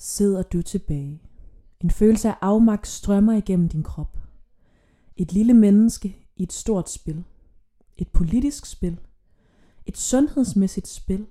[0.00, 1.22] sidder du tilbage.
[1.80, 4.18] En følelse af afmagt strømmer igennem din krop.
[5.16, 7.24] Et lille menneske i et stort spil.
[7.96, 9.00] Et politisk spil.
[9.86, 11.26] Et sundhedsmæssigt spil.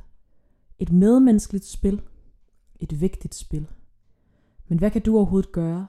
[0.80, 2.02] Et medmenneskeligt spil.
[2.80, 3.68] Et vigtigt spil.
[4.68, 5.88] Men hvad kan du overhovedet gøre?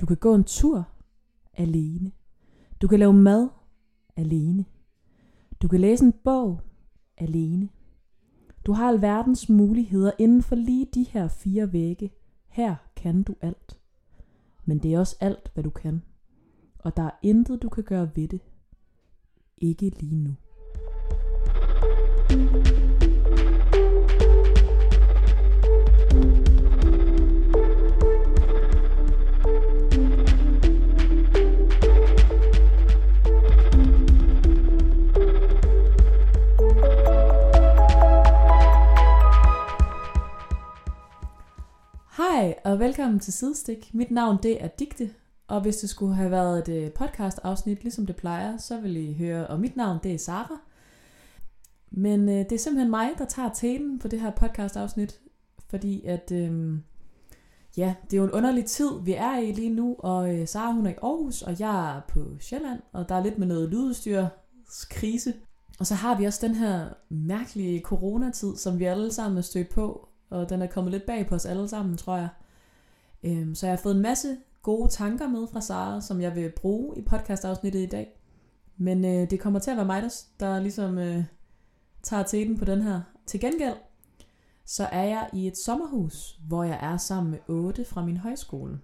[0.00, 0.88] Du kan gå en tur
[1.52, 2.12] alene.
[2.82, 3.48] Du kan lave mad
[4.16, 4.64] alene.
[5.62, 6.60] Du kan læse en bog
[7.16, 7.68] alene.
[8.66, 12.10] Du har alverdens muligheder inden for lige de her fire vægge.
[12.48, 13.78] Her kan du alt.
[14.64, 16.02] Men det er også alt, hvad du kan.
[16.78, 18.40] Og der er intet, du kan gøre ved det.
[19.58, 20.34] Ikke lige nu.
[42.40, 43.94] Hej og velkommen til Sidestik.
[43.94, 45.10] Mit navn det er Digte,
[45.48, 48.96] og hvis det skulle have været et øh, podcast afsnit, ligesom det plejer, så vil
[48.96, 50.60] I høre, og mit navn det er Sara.
[51.90, 55.20] Men øh, det er simpelthen mig, der tager tæten på det her podcast afsnit,
[55.70, 56.78] fordi at, øh,
[57.76, 60.72] ja, det er jo en underlig tid, vi er i lige nu, og øh, Sara
[60.72, 63.68] hun er i Aarhus, og jeg er på Sjælland, og der er lidt med noget
[63.68, 65.34] lydudstyrskrise.
[65.80, 69.68] Og så har vi også den her mærkelige coronatid, som vi alle sammen er stødt
[69.68, 72.28] på, og den er kommet lidt bag på os alle sammen, tror jeg.
[73.22, 76.52] Øhm, så jeg har fået en masse gode tanker med fra Sara, som jeg vil
[76.56, 78.20] bruge i podcastafsnittet i dag.
[78.76, 81.24] Men øh, det kommer til at være mig, der, der ligesom øh,
[82.02, 83.00] tager teten på den her.
[83.26, 83.76] Til gengæld,
[84.64, 88.80] så er jeg i et sommerhus, hvor jeg er sammen med otte fra min højskole,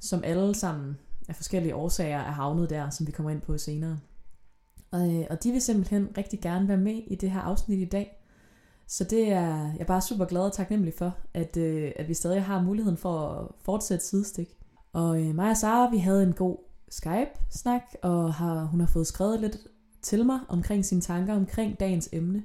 [0.00, 3.98] som alle sammen af forskellige årsager er havnet der, som vi kommer ind på senere.
[4.90, 7.84] Og, øh, og de vil simpelthen rigtig gerne være med i det her afsnit i
[7.84, 8.17] dag.
[8.88, 12.14] Så det er jeg er bare super glad og taknemmelig for, at, øh, at vi
[12.14, 14.48] stadig har muligheden for at fortsætte sidestik.
[14.92, 16.56] Og øh, mig og Sara, vi havde en god
[16.90, 19.56] Skype-snak, og har, hun har fået skrevet lidt
[20.02, 22.42] til mig omkring sine tanker omkring dagens emne.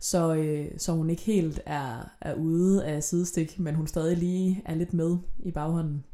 [0.00, 4.62] Så, øh, så hun ikke helt er, er ude af sidestik, men hun stadig lige
[4.64, 6.04] er lidt med i baghånden.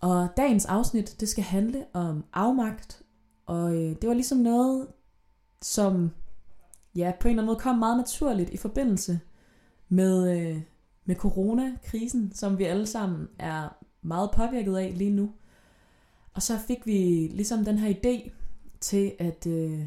[0.00, 3.02] Og dagens afsnit, det skal handle om afmagt,
[3.46, 4.86] og øh, det var ligesom noget,
[5.62, 6.10] som
[6.96, 9.20] ja, på en eller anden måde kom meget naturligt i forbindelse
[9.88, 10.60] med, øh,
[11.04, 13.68] med coronakrisen, som vi alle sammen er
[14.02, 15.32] meget påvirket af lige nu.
[16.34, 18.30] Og så fik vi ligesom den her idé
[18.80, 19.80] til at, øh,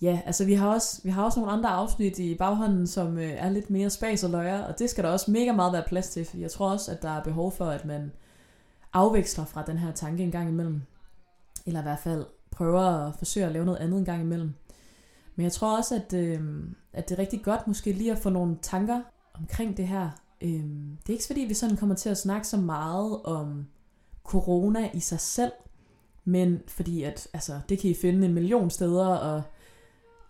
[0.00, 3.32] ja, altså vi har, også, vi har også nogle andre afsnit i baghånden, som øh,
[3.32, 6.08] er lidt mere spas og løjer, og det skal der også mega meget være plads
[6.08, 8.12] til, for jeg tror også, at der er behov for, at man
[8.92, 10.82] afveksler fra den her tanke en gang imellem.
[11.66, 14.54] Eller i hvert fald prøver at forsøge at lave noget andet en gang imellem.
[15.36, 16.40] Men jeg tror også, at, øh,
[16.92, 19.00] at det er rigtig godt måske lige at få nogle tanker
[19.34, 20.10] omkring det her.
[20.40, 23.66] Øh, det er ikke fordi, vi sådan kommer til at snakke så meget om
[24.24, 25.52] corona i sig selv,
[26.24, 29.42] men fordi at, altså, det kan I finde en million steder og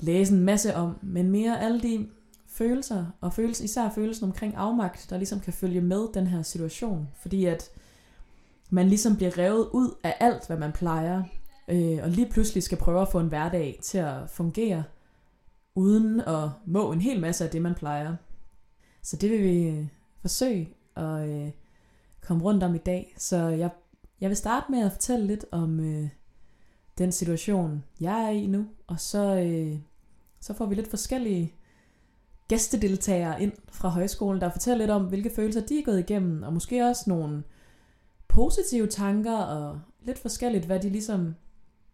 [0.01, 2.09] læse en masse om, men mere alle de
[2.47, 7.09] følelser, og følelsen, især følelsen omkring afmagt, der ligesom kan følge med den her situation.
[7.23, 7.71] Fordi at
[8.71, 11.23] man ligesom bliver revet ud af alt, hvad man plejer,
[11.69, 14.85] øh, og lige pludselig skal prøve at få en hverdag til at fungere,
[15.77, 18.17] uden at må en hel masse af det, man plejer.
[19.03, 19.87] Så det vil vi øh,
[20.21, 21.51] forsøge at øh,
[22.21, 23.15] komme rundt om i dag.
[23.19, 23.71] Så jeg,
[24.21, 26.09] jeg vil starte med at fortælle lidt om øh,
[26.99, 29.79] den situation, jeg er i nu, og så, øh,
[30.41, 31.55] så får vi lidt forskellige
[32.49, 36.53] gæstedeltagere ind fra højskolen, der fortæller lidt om, hvilke følelser de er gået igennem, og
[36.53, 37.43] måske også nogle
[38.29, 41.35] positive tanker, og lidt forskelligt, hvad de ligesom,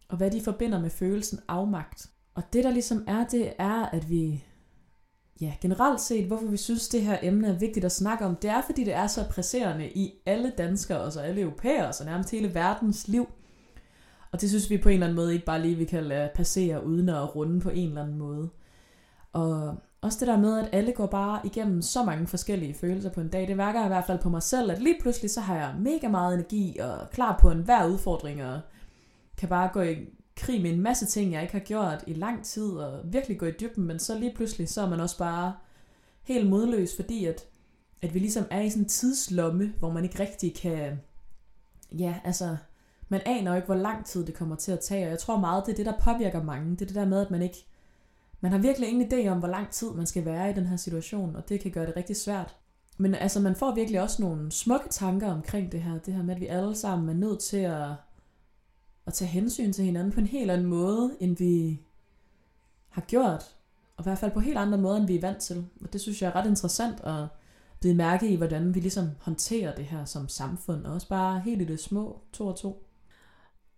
[0.09, 2.12] og hvad de forbinder med følelsen afmagt.
[2.35, 4.45] Og det der ligesom er, det er, at vi
[5.41, 8.51] ja, generelt set, hvorfor vi synes, det her emne er vigtigt at snakke om, det
[8.51, 12.31] er, fordi det er så presserende i alle danskere, og så alle europæere, og nærmest
[12.31, 13.29] hele verdens liv.
[14.33, 16.31] Og det synes vi på en eller anden måde ikke bare lige, vi kan lade
[16.35, 18.49] passere uden at runde på en eller anden måde.
[19.33, 23.21] Og også det der med, at alle går bare igennem så mange forskellige følelser på
[23.21, 25.57] en dag, det værker i hvert fald på mig selv, at lige pludselig så har
[25.57, 28.61] jeg mega meget energi og klar på enhver udfordring, og
[29.37, 29.97] kan bare gå i
[30.37, 33.47] krig med en masse ting, jeg ikke har gjort i lang tid, og virkelig gå
[33.47, 35.55] i dybden, men så lige pludselig, så er man også bare
[36.23, 37.47] helt modløs, fordi at,
[38.03, 41.01] at vi ligesom er i sådan en tidslomme, hvor man ikke rigtig kan,
[41.93, 42.57] ja, altså,
[43.09, 45.41] man aner jo ikke, hvor lang tid det kommer til at tage, og jeg tror
[45.41, 47.67] meget, det er det, der påvirker mange, det er det der med, at man ikke,
[48.41, 50.77] man har virkelig ingen idé om, hvor lang tid man skal være i den her
[50.77, 52.57] situation, og det kan gøre det rigtig svært.
[52.99, 56.35] Men altså, man får virkelig også nogle smukke tanker omkring det her, det her med,
[56.35, 57.89] at vi alle sammen er nødt til at
[59.07, 61.81] at tage hensyn til hinanden på en helt anden måde, end vi
[62.89, 63.57] har gjort.
[63.97, 65.67] Og i hvert fald på helt andre måder, end vi er vant til.
[65.81, 67.27] Og det synes jeg er ret interessant at
[67.81, 71.63] blive mærke i, hvordan vi ligesom håndterer det her som samfund, og også bare helt
[71.63, 72.87] i det små, to og to.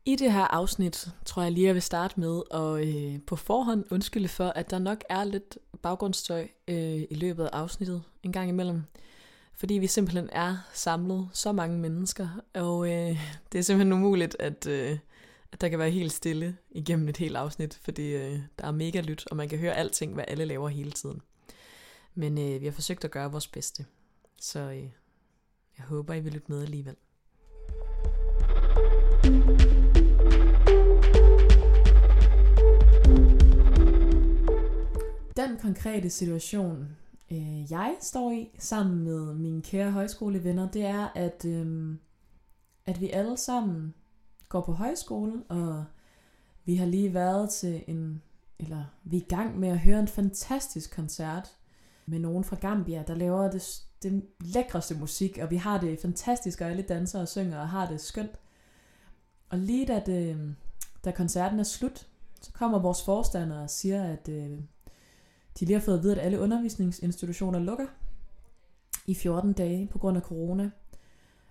[0.04, 3.84] I det her afsnit tror jeg lige, jeg vil starte med at øh, på forhånd
[3.90, 8.48] undskylde for, at der nok er lidt baggrundsstøj øh, i løbet af afsnittet en gang
[8.48, 8.82] imellem.
[9.56, 13.18] Fordi vi simpelthen er samlet så mange mennesker, og øh,
[13.52, 14.98] det er simpelthen umuligt, at, øh,
[15.54, 19.00] at der kan være helt stille igennem et helt afsnit, fordi øh, der er mega
[19.00, 21.20] lyt, og man kan høre alting, hvad alle laver hele tiden.
[22.14, 23.86] Men øh, vi har forsøgt at gøre vores bedste,
[24.40, 24.82] så øh,
[25.78, 26.96] jeg håber, I vil lytte med alligevel.
[35.36, 36.96] Den konkrete situation,
[37.32, 41.96] øh, jeg står i sammen med mine kære højskolevenner, det er, at, øh,
[42.86, 43.94] at vi alle sammen
[44.54, 45.84] går på højskole, og
[46.64, 48.22] vi har lige været til en,
[48.58, 51.56] eller vi er i gang med at høre en fantastisk koncert
[52.06, 56.60] med nogen fra Gambia, der laver det, det lækreste musik, og vi har det fantastisk,
[56.60, 58.40] og alle danser og synger og har det skønt.
[59.48, 60.54] Og lige da, det,
[61.04, 62.06] da koncerten er slut,
[62.40, 64.50] så kommer vores forstander og siger, at øh,
[65.60, 67.86] de lige har fået at vide, at alle undervisningsinstitutioner lukker
[69.06, 70.70] i 14 dage på grund af corona.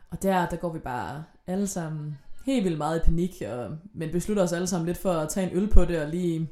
[0.09, 4.11] Og der, der går vi bare alle sammen helt vildt meget i panik, og, men
[4.11, 6.49] beslutter os alle sammen lidt for at tage en øl på det og lige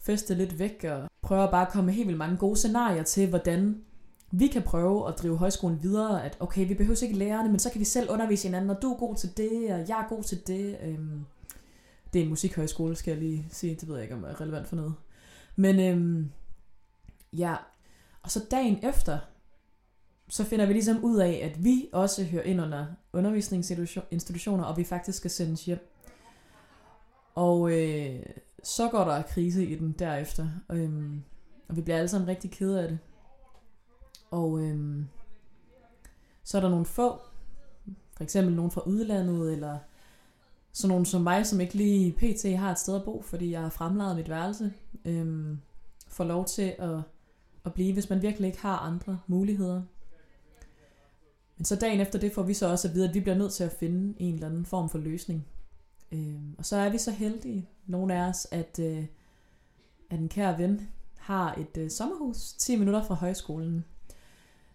[0.00, 3.28] feste lidt væk og prøve bare at komme med helt vildt mange gode scenarier til,
[3.28, 3.82] hvordan
[4.30, 7.70] vi kan prøve at drive højskolen videre, at okay, vi behøver ikke lærerne, men så
[7.70, 10.22] kan vi selv undervise hinanden, og du er god til det, og jeg er god
[10.22, 10.76] til det.
[10.82, 11.24] Øhm,
[12.12, 13.76] det er en musikhøjskole, skal jeg lige sige.
[13.80, 14.94] Det ved jeg ikke, om det er relevant for noget.
[15.56, 16.30] Men øhm,
[17.32, 17.56] ja,
[18.22, 19.18] og så dagen efter,
[20.28, 24.84] så finder vi ligesom ud af, at vi også hører ind under undervisningsinstitutioner, og vi
[24.84, 25.90] faktisk skal sendes hjem.
[27.34, 28.22] Og øh,
[28.62, 31.16] så går der krise i den derefter, øh,
[31.68, 32.98] og vi bliver alle sammen rigtig kede af det.
[34.30, 35.04] Og øh,
[36.44, 37.20] så er der nogle få,
[38.16, 39.78] for eksempel nogen fra udlandet, eller
[40.72, 42.58] sådan nogen som mig, som ikke lige pt.
[42.58, 44.72] har et sted at bo, fordi jeg har fremladet mit værelse,
[45.04, 45.56] øh,
[46.08, 47.02] får lov til at,
[47.64, 49.82] at blive, hvis man virkelig ikke har andre muligheder.
[51.56, 53.52] Men så dagen efter det får vi så også at vide, at vi bliver nødt
[53.52, 55.46] til at finde en eller anden form for løsning.
[56.12, 59.04] Øh, og så er vi så heldige, nogle af os, at, øh,
[60.10, 63.84] at en kære ven har et øh, sommerhus 10 minutter fra højskolen.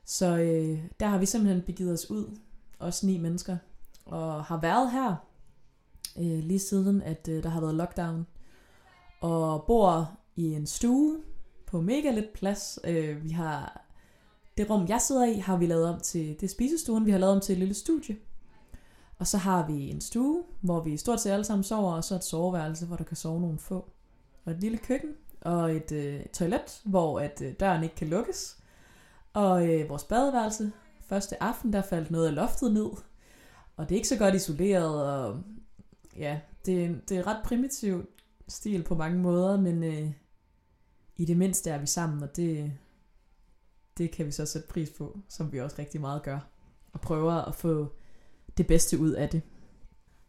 [0.06, 2.38] Så øh, der har vi simpelthen begivet os ud,
[2.80, 3.58] os ni mennesker,
[4.06, 5.16] og har været her
[6.18, 8.28] øh, lige siden, at øh, der har været lockdown.
[9.22, 11.18] Og bor i en stue
[11.66, 12.80] på mega lidt plads.
[12.84, 13.86] Øh, vi har
[14.60, 17.18] det rum, jeg sidder i, har vi lavet om til, det er spisestuen, vi har
[17.18, 18.18] lavet om til et lille studie.
[19.18, 22.16] Og så har vi en stue, hvor vi stort set alle sammen sover, og så
[22.16, 23.92] et soveværelse, hvor der kan sove nogle få.
[24.46, 25.10] Og et lille køkken,
[25.42, 28.58] og et øh, toilet, hvor at øh, døren ikke kan lukkes.
[29.34, 30.72] Og øh, vores badeværelse.
[31.02, 32.90] Første aften, der faldt noget af loftet ned.
[33.78, 35.40] Og det er ikke så godt isoleret, og
[36.18, 38.06] ja, det, det er ret primitiv
[38.48, 40.12] stil på mange måder, men øh,
[41.18, 42.74] i det mindste er vi sammen, og det,
[44.00, 46.40] det kan vi så sætte pris på, som vi også rigtig meget gør.
[46.94, 47.88] Og prøver at få
[48.58, 49.42] det bedste ud af det.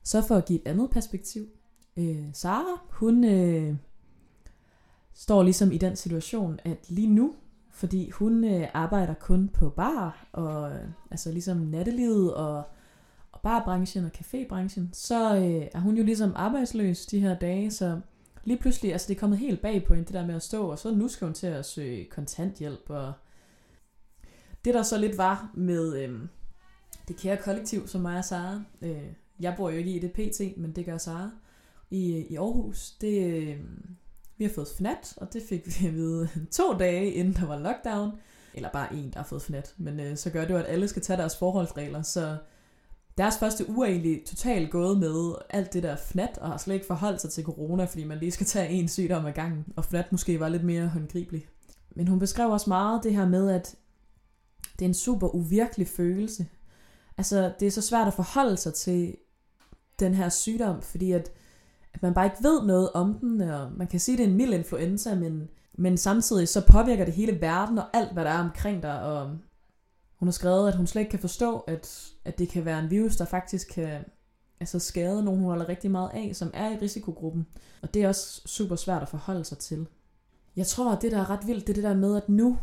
[0.02, 1.46] Så for at give et andet perspektiv.
[1.96, 3.76] Øh, Sara, hun øh,
[5.14, 7.34] står ligesom i den situation, at lige nu,
[7.70, 12.62] fordi hun øh, arbejder kun på bar, og øh, altså ligesom nattelivet og,
[13.32, 18.00] og barbranchen og cafébranchen, så øh, er hun jo ligesom arbejdsløs de her dage, så
[18.44, 20.70] lige pludselig, altså det er kommet helt bag på hende, det der med at stå,
[20.70, 23.12] og så nu skal hun til at søge kontanthjælp, og
[24.64, 26.20] det der så lidt var med øh,
[27.08, 29.02] det kære kollektiv, som mig og Sara, øh,
[29.40, 31.30] jeg bor jo ikke i det pt, men det gør Sara,
[31.90, 33.56] i, i Aarhus, det, øh,
[34.38, 37.58] vi har fået fnat, og det fik vi at vide to dage, inden der var
[37.58, 38.12] lockdown.
[38.54, 39.74] Eller bare en, der har fået fnat.
[39.76, 42.36] Men øh, så gør det jo, at alle skal tage deres forholdsregler, så
[43.18, 46.74] deres første uge er egentlig totalt gået med alt det der fnat, og har slet
[46.74, 49.84] ikke forholdt sig til corona, fordi man lige skal tage en sygdom ad gangen, og
[49.84, 51.46] fnat måske var lidt mere håndgribelig.
[51.96, 53.74] Men hun beskrev også meget det her med, at
[54.80, 56.46] det er en super uvirkelig følelse.
[57.16, 59.16] Altså, det er så svært at forholde sig til
[60.00, 61.30] den her sygdom, fordi at
[61.94, 64.30] at man bare ikke ved noget om den, og man kan sige, at det er
[64.30, 68.30] en mild influenza, men, men samtidig så påvirker det hele verden og alt, hvad der
[68.30, 69.38] er omkring dig, og
[70.16, 72.90] hun har skrevet, at hun slet ikke kan forstå, at, at det kan være en
[72.90, 74.04] virus, der faktisk kan
[74.60, 77.46] altså skade nogen, hun holder rigtig meget af, som er i risikogruppen.
[77.82, 79.86] Og det er også super svært at forholde sig til.
[80.56, 82.58] Jeg tror, at det, der er ret vildt, det er det der med, at nu,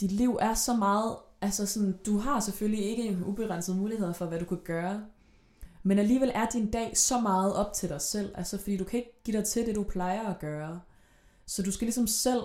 [0.00, 4.38] dit liv er så meget, altså sådan, du har selvfølgelig ikke ubegrænset muligheder for, hvad
[4.38, 5.04] du kan gøre,
[5.82, 8.98] men alligevel er din dag så meget op til dig selv, altså fordi du kan
[8.98, 10.80] ikke give dig til det, du plejer at gøre.
[11.46, 12.42] Så du skal ligesom selv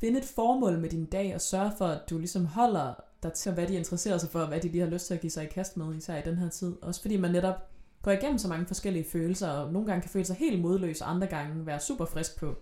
[0.00, 3.52] finde et formål med din dag og sørge for, at du ligesom holder der til,
[3.52, 5.44] hvad de interesserer sig for, og hvad de lige har lyst til at give sig
[5.44, 6.76] i kast med, især i den her tid.
[6.82, 7.54] Også fordi man netop
[8.02, 11.10] går igennem så mange forskellige følelser, og nogle gange kan føle sig helt modløs, og
[11.10, 12.54] andre gange være super frisk på,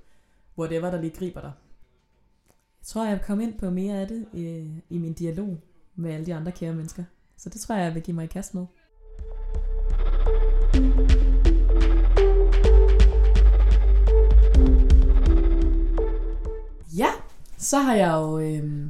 [0.58, 1.52] whatever der lige griber dig.
[2.84, 5.58] Jeg tror, jeg kommer ind på mere af det i, i min dialog
[5.94, 7.04] med alle de andre kære mennesker.
[7.36, 8.66] Så det tror jeg, jeg vil give mig i kast med.
[16.96, 17.06] Ja,
[17.58, 18.86] så har jeg jo øh,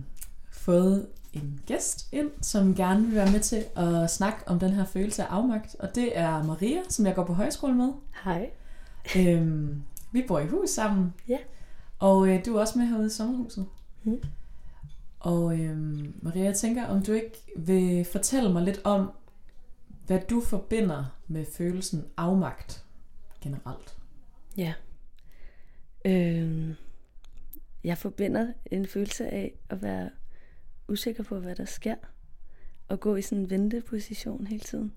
[0.50, 4.84] fået en gæst ind, som gerne vil være med til at snakke om den her
[4.84, 5.76] følelse af afmagt.
[5.78, 7.92] Og det er Maria, som jeg går på højskole med.
[8.24, 8.50] Hej.
[9.16, 9.82] Øhm,
[10.12, 11.14] vi bor i hus sammen.
[11.28, 11.38] Ja.
[11.98, 13.66] Og øh, du er også med herude i sommerhuset.
[14.04, 14.22] Mm.
[15.20, 19.10] Og øhm, Maria, jeg tænker, om du ikke vil fortælle mig lidt om,
[20.06, 22.84] hvad du forbinder med følelsen afmagt
[23.40, 23.96] generelt.
[24.56, 24.74] Ja.
[26.04, 26.74] Øhm,
[27.84, 30.10] jeg forbinder en følelse af at være
[30.88, 31.96] usikker på, hvad der sker.
[32.88, 34.92] Og gå i sådan en venteposition hele tiden.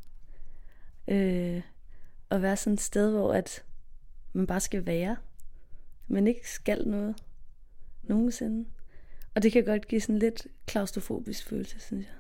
[1.08, 1.62] Øh,
[2.30, 3.64] og være sådan et sted, hvor at
[4.34, 5.18] man bare skal være.
[6.08, 7.24] Man ikke skal noget.
[8.04, 8.66] Nogensinde.
[9.38, 12.16] Og det kan godt give sådan lidt klaustrofobisk følelse, synes jeg.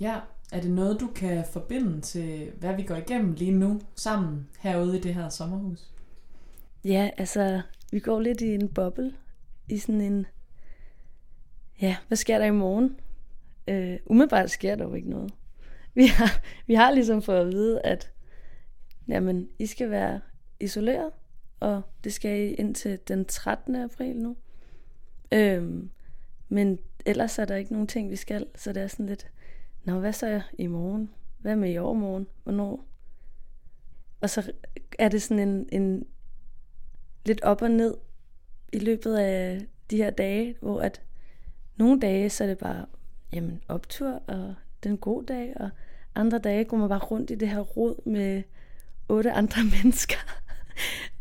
[0.00, 0.20] Ja,
[0.52, 4.98] er det noget, du kan forbinde til, hvad vi går igennem lige nu sammen herude
[4.98, 5.90] i det her sommerhus?
[6.84, 7.62] Ja, altså,
[7.92, 9.14] vi går lidt i en boble.
[9.68, 10.26] I sådan en...
[11.80, 12.96] Ja, hvad sker der i morgen?
[13.68, 15.32] Øh, umiddelbart sker der jo ikke noget.
[15.94, 18.12] Vi har, vi har ligesom fået at vide, at
[19.08, 20.20] jamen, I skal være
[20.60, 21.10] isoleret,
[21.60, 23.76] og det skal I indtil den 13.
[23.76, 24.36] april nu.
[25.32, 25.90] Øhm,
[26.54, 29.26] men ellers er der ikke nogen ting, vi skal, så det er sådan lidt,
[29.84, 31.10] Nå, hvad så i morgen?
[31.38, 32.26] Hvad med i overmorgen?
[32.42, 32.84] Hvornår?
[34.20, 34.52] Og så
[34.98, 36.06] er det sådan en, en
[37.24, 37.94] lidt op og ned
[38.72, 41.02] i løbet af de her dage, hvor at
[41.76, 42.86] nogle dage, så er det bare
[43.32, 45.70] jamen, optur, og den gode dag, og
[46.14, 48.42] andre dage går man bare rundt i det her rod med
[49.08, 50.40] otte andre mennesker,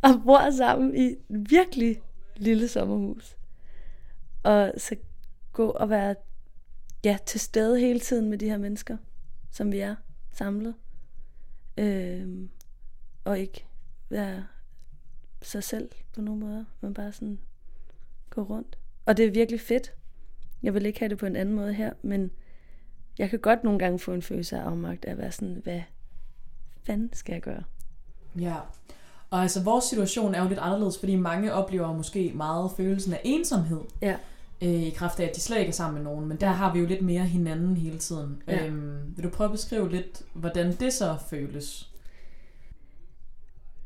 [0.02, 2.02] og bor sammen i et virkelig
[2.36, 3.38] lille sommerhus.
[4.44, 4.96] Og så
[5.54, 6.16] gå og være
[7.04, 8.98] ja, til stede hele tiden med de her mennesker,
[9.52, 9.96] som vi er
[10.32, 10.76] samlet.
[11.78, 12.50] Øhm,
[13.24, 13.66] og ikke
[14.10, 14.46] være
[15.42, 17.40] sig selv på nogen måde, men bare sådan
[18.30, 18.78] gå rundt.
[19.06, 19.94] Og det er virkelig fedt.
[20.64, 22.32] Jeg vil ikke have det på en anden måde her, men
[23.18, 25.82] jeg kan godt nogle gange få en følelse af afmagt af at være sådan, hvad
[26.84, 27.64] fanden skal jeg gøre?
[28.40, 28.56] Ja,
[29.30, 33.22] og altså vores situation er jo lidt anderledes, fordi mange oplever måske meget følelsen af
[33.24, 33.82] ensomhed.
[34.02, 34.18] Ja.
[34.64, 36.28] Øh, I kraft af, at de slet ikke er sammen med nogen.
[36.28, 38.44] Men der har vi jo lidt mere hinanden hele tiden.
[38.48, 38.66] Ja.
[38.66, 41.90] Øhm, vil du prøve at beskrive lidt, hvordan det så føles?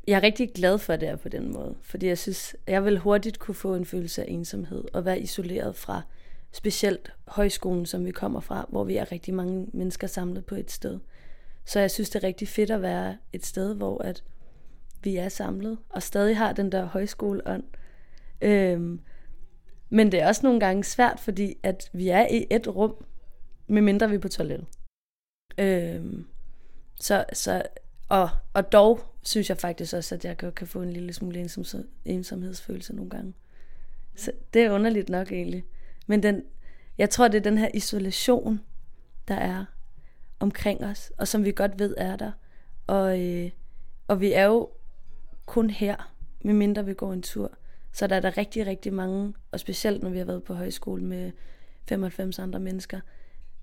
[0.06, 1.74] Jeg er rigtig glad for, at det er på den måde.
[1.82, 5.76] Fordi jeg synes, jeg vil hurtigt kunne få en følelse af ensomhed og være isoleret
[5.76, 6.02] fra
[6.52, 10.70] specielt højskolen, som vi kommer fra, hvor vi er rigtig mange mennesker samlet på et
[10.70, 10.98] sted.
[11.64, 14.24] Så jeg synes, det er rigtig fedt at være et sted, hvor at
[15.02, 17.62] vi er samlet og stadig har den der højskoleånd.
[18.40, 19.00] Øhm,
[19.90, 23.04] men det er også nogle gange svært, fordi at vi er i et rum,
[23.66, 24.66] medmindre vi er på toilettet.
[25.58, 26.26] Øhm,
[27.00, 27.62] så, så,
[28.08, 31.40] og, og dog synes jeg faktisk også, at jeg godt kan få en lille smule
[31.40, 31.64] ensom,
[32.04, 33.34] ensomhedsfølelse nogle gange.
[34.16, 35.64] Så det er underligt nok egentlig.
[36.06, 36.42] Men den,
[36.98, 38.60] jeg tror, det er den her isolation,
[39.28, 39.64] der er
[40.40, 42.32] omkring os, og som vi godt ved er der.
[42.86, 43.50] Og, øh,
[44.08, 44.70] og vi er jo
[45.46, 46.12] kun her,
[46.44, 47.52] medmindre vi går en tur.
[47.92, 51.04] Så der er der rigtig, rigtig mange, og specielt når vi har været på højskole
[51.04, 51.32] med
[51.88, 53.00] 95 andre mennesker,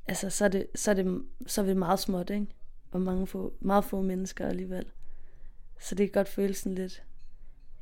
[0.08, 2.48] altså så er det, så er det, så er det meget småt, ikke?
[2.92, 4.86] Og mange få, meget få mennesker alligevel.
[5.80, 7.04] Så det kan godt føles sådan lidt,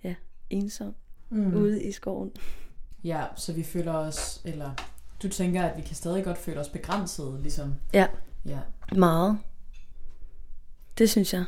[0.04, 0.16] ja,
[0.50, 0.96] ensom
[1.30, 1.56] mm.
[1.56, 2.32] ude i skoven.
[3.04, 4.72] Ja, så vi føler os, eller
[5.24, 7.76] du tænker, at vi kan stadig godt føle os begrænset, ligesom.
[7.94, 8.08] Ja,
[8.46, 8.60] Ja.
[8.96, 9.40] meget.
[10.98, 11.46] Det synes jeg.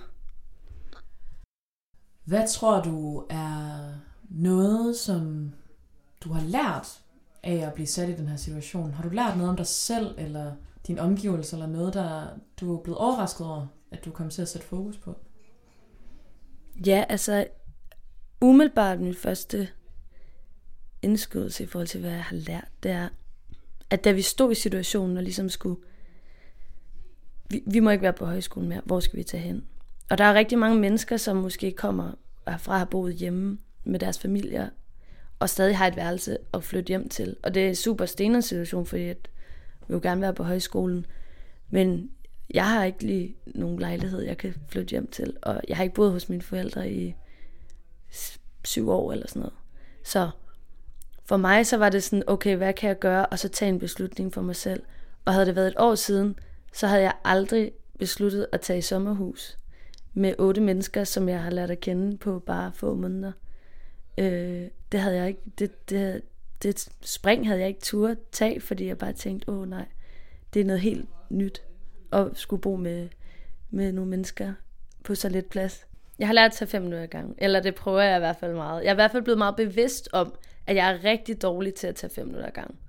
[2.24, 3.94] Hvad tror du er
[4.36, 5.52] noget, som
[6.22, 7.02] du har lært
[7.44, 8.92] af at blive sat i den her situation?
[8.92, 10.52] Har du lært noget om dig selv, eller
[10.88, 12.28] din omgivelse, eller noget, der
[12.60, 15.16] du er blevet overrasket over, at du kom til at sætte fokus på?
[16.86, 17.48] Ja, altså
[18.42, 19.68] umiddelbart min første
[21.02, 23.10] indskydelse i forhold til, hvad jeg har lært, det er,
[23.90, 25.82] at da vi stod i situationen og ligesom skulle,
[27.50, 29.66] vi, vi må ikke være på højskolen mere, hvor skal vi tage hen?
[30.10, 32.12] Og der er rigtig mange mennesker, som måske kommer
[32.58, 34.70] fra at boet hjemme med deres familier,
[35.40, 37.36] og stadig har et værelse at flytte hjem til.
[37.44, 39.30] Og det er en super stenet situation, fordi at
[39.88, 41.06] vi jo gerne være på højskolen.
[41.70, 42.12] Men
[42.54, 45.38] jeg har ikke lige nogen lejlighed, jeg kan flytte hjem til.
[45.42, 47.16] Og jeg har ikke boet hos mine forældre i
[48.64, 49.54] syv år eller sådan noget.
[50.04, 50.30] Så
[51.26, 53.26] for mig så var det sådan, okay, hvad kan jeg gøre?
[53.26, 54.84] Og så tage en beslutning for mig selv.
[55.26, 56.40] Og havde det været et år siden,
[56.74, 59.58] så havde jeg aldrig besluttet at tage i sommerhus
[60.14, 63.32] med otte mennesker, som jeg har lært at kende på bare få måneder.
[64.18, 66.22] Øh, det havde jeg ikke, det, det,
[66.64, 69.86] det spring havde jeg ikke tur tage, fordi jeg bare tænkte, åh nej,
[70.54, 71.64] det er noget helt nyt
[72.12, 73.10] at skulle bo med,
[73.70, 74.54] med nogle mennesker
[75.04, 75.88] på så lidt plads.
[76.20, 78.36] Jeg har lært at tage fem minutter i gang, eller det prøver jeg i hvert
[78.36, 78.84] fald meget.
[78.84, 80.36] Jeg er i hvert fald blevet meget bevidst om,
[80.68, 82.80] at jeg er rigtig dårlig til at tage fem minutter i gang.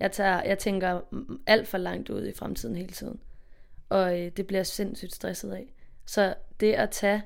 [0.00, 1.00] Jeg, tager, jeg tænker
[1.46, 3.20] alt for langt ud i fremtiden hele tiden.
[3.88, 5.72] Og øh, det bliver jeg sindssygt stresset af.
[6.06, 7.22] Så det at tage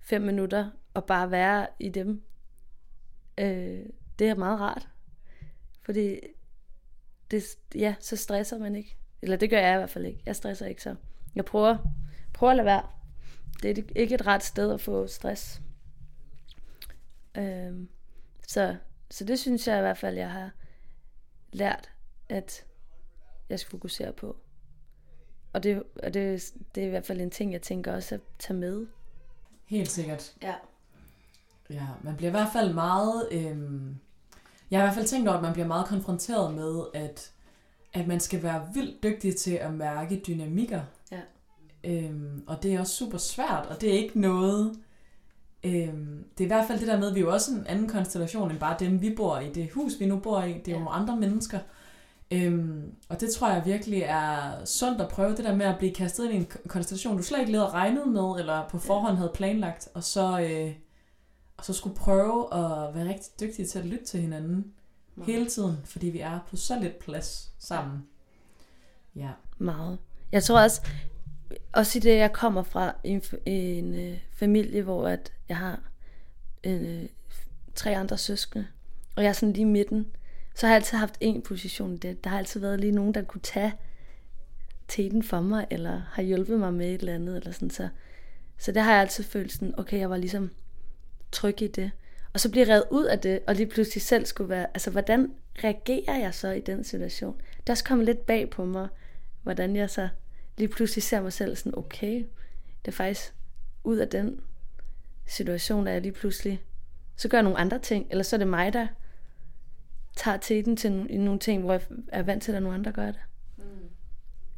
[0.00, 2.22] fem minutter og bare være i dem,
[3.38, 3.86] øh,
[4.18, 4.88] det er meget rart.
[5.82, 6.20] Fordi
[7.30, 8.96] det, ja, så stresser man ikke.
[9.22, 10.22] Eller det gør jeg i hvert fald ikke.
[10.26, 10.94] Jeg stresser ikke så.
[11.34, 11.78] Jeg prøver,
[12.34, 12.82] prøver at lade være.
[13.62, 15.62] Det er ikke et ret sted at få stress.
[17.34, 17.88] Øhm,
[18.46, 18.76] så,
[19.10, 20.50] så det synes jeg i hvert fald, jeg har
[21.52, 21.92] lært,
[22.28, 22.64] at
[23.48, 24.36] jeg skal fokusere på.
[25.52, 28.20] Og det, og det, det er i hvert fald en ting, jeg tænker også at
[28.38, 28.86] tage med.
[29.64, 30.36] Helt sikkert.
[30.42, 30.54] Ja.
[31.70, 33.28] Ja, man bliver i hvert fald meget...
[33.32, 33.96] Øhm,
[34.70, 37.30] jeg har i hvert fald tænkt over, at man bliver meget konfronteret med, at,
[37.92, 40.80] at man skal være vildt dygtig til at mærke dynamikker.
[41.12, 41.20] Ja.
[41.84, 44.78] Øhm, og det er også super svært, og det er ikke noget...
[45.64, 47.66] Øhm, det er i hvert fald det der med, at vi er jo også en
[47.66, 49.52] anden konstellation end bare dem, vi bor i.
[49.52, 50.82] Det hus, vi nu bor i, det er ja.
[50.82, 51.58] jo andre mennesker.
[52.30, 55.94] Øhm, og det tror jeg virkelig er sundt at prøve, det der med at blive
[55.94, 59.32] kastet ind i en konstellation, du slet ikke havde regnet med, eller på forhånd havde
[59.34, 60.72] planlagt, og så, øh,
[61.56, 64.72] og så skulle prøve at være rigtig dygtige til at lytte til hinanden
[65.14, 65.32] Meget.
[65.32, 68.06] hele tiden, fordi vi er på så lidt plads sammen.
[69.16, 69.30] Ja.
[69.58, 69.98] Meget.
[70.32, 70.88] Jeg tror også,
[71.72, 75.80] også i det, jeg kommer fra en, en øh, familie, hvor at jeg har
[76.64, 77.04] øh,
[77.74, 78.66] tre andre søskende,
[79.16, 80.06] og jeg er sådan lige i midten,
[80.54, 82.24] så har jeg altid haft en position i det.
[82.24, 83.72] Der har altid været lige nogen, der kunne tage
[84.88, 87.88] teten for mig, eller har hjulpet mig med et eller andet, eller sådan så.
[88.58, 90.50] Så det har jeg altid følt sådan, okay, jeg var ligesom
[91.32, 91.90] tryg i det.
[92.32, 95.34] Og så bliver revet ud af det, og lige pludselig selv skulle være, altså hvordan
[95.64, 97.40] reagerer jeg så i den situation?
[97.56, 98.88] Det er også kommet lidt bag på mig,
[99.42, 100.08] hvordan jeg så
[100.56, 102.24] lige pludselig ser mig selv sådan, okay,
[102.84, 103.34] det er faktisk
[103.84, 104.40] ud af den
[105.26, 106.62] situation, der jeg lige pludselig,
[107.16, 108.86] så gør jeg nogle andre ting, eller så er det mig, der
[110.16, 113.20] tager teten til nogle ting, hvor jeg er vant til, at nogle andre gør det.
[113.56, 113.64] Mm.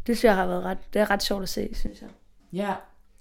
[0.07, 2.11] Det synes jeg har været ret, det er ret sjovt at se, synes jeg.
[2.53, 2.75] Ja,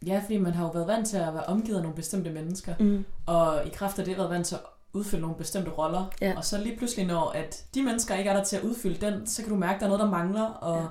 [0.05, 2.73] ja, fordi man har jo været vant til at være omgivet af nogle bestemte mennesker,
[2.79, 3.05] mm.
[3.25, 4.61] og i kraft af det været vant til at
[4.93, 6.33] udfylde nogle bestemte roller, ja.
[6.37, 9.27] og så lige pludselig, når at de mennesker ikke er der til at udfylde den,
[9.27, 10.87] så kan du mærke, at der er noget, der mangler, og ja.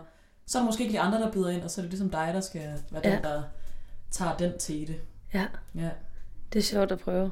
[0.46, 2.10] så er der måske ikke lige andre, der byder ind, og så er det ligesom
[2.10, 3.14] dig, der skal være ja.
[3.14, 3.42] den, der
[4.10, 5.00] tager den til det.
[5.34, 5.46] Ja.
[5.74, 5.90] ja.
[6.52, 7.30] Det er sjovt at prøve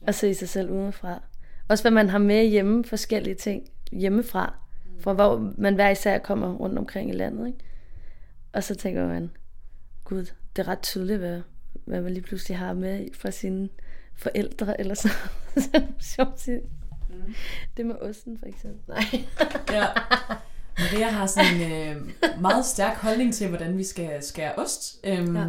[0.00, 1.22] at se sig selv udefra.
[1.68, 4.54] Også hvad man har med hjemme, forskellige ting hjemmefra,
[5.00, 7.46] fra hvor man hver især kommer rundt omkring i landet.
[7.46, 7.58] Ikke?
[8.52, 9.30] Og så tænker man,
[10.04, 10.26] gud,
[10.56, 11.40] det er ret tydeligt, hvad,
[11.84, 13.68] hvad man lige pludselig har med fra sine
[14.16, 15.08] forældre, eller så.
[16.14, 17.34] Sjovt mm.
[17.76, 18.80] Det med osten, for eksempel.
[18.88, 19.24] Nej.
[19.78, 19.86] ja.
[20.78, 25.00] Maria har sådan en øh, meget stærk holdning til, hvordan vi skal skære ost.
[25.04, 25.46] Øhm, ja.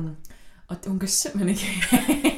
[0.67, 1.65] Og hun kan simpelthen ikke,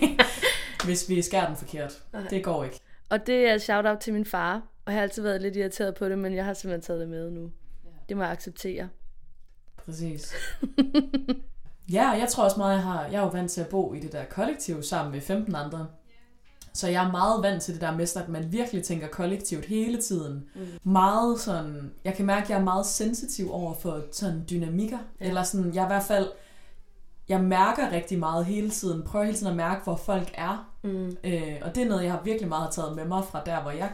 [0.86, 2.04] hvis vi skærer den forkert.
[2.14, 2.30] Okay.
[2.30, 2.80] Det går ikke.
[3.10, 4.54] Og det er shout-out til min far.
[4.86, 7.10] Og jeg har altid været lidt irriteret på det, men jeg har simpelthen taget det
[7.10, 7.52] med nu.
[7.86, 7.90] Ja.
[8.10, 8.90] Det må jeg acceptere.
[9.78, 10.34] Præcis.
[11.92, 13.06] Ja, jeg tror også meget, jeg har...
[13.06, 15.88] Jeg er jo vant til at bo i det der kollektiv sammen med 15 andre.
[16.74, 20.02] Så jeg er meget vant til det der med, at man virkelig tænker kollektivt hele
[20.02, 20.50] tiden.
[20.56, 20.92] Mm.
[20.92, 21.92] Meget sådan...
[22.04, 24.98] Jeg kan mærke, at jeg er meget sensitiv over for sådan dynamikker.
[25.22, 25.28] Ja.
[25.28, 26.28] Eller sådan, jeg i hvert fald
[27.30, 29.04] jeg mærker rigtig meget hele tiden.
[29.04, 30.72] Prøver hele tiden at mærke, hvor folk er.
[30.84, 31.18] Mm.
[31.24, 33.72] Øh, og det er noget, jeg har virkelig meget taget med mig fra der, hvor
[33.72, 33.92] jeg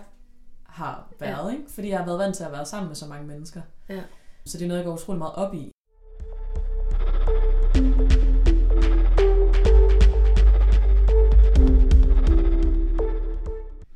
[0.66, 1.52] har været.
[1.52, 1.58] Ja.
[1.58, 1.64] Ikke?
[1.70, 3.62] Fordi jeg har været vant til at være sammen med så mange mennesker.
[3.90, 4.02] Ja.
[4.46, 5.72] Så det er noget, jeg går utrolig meget op i.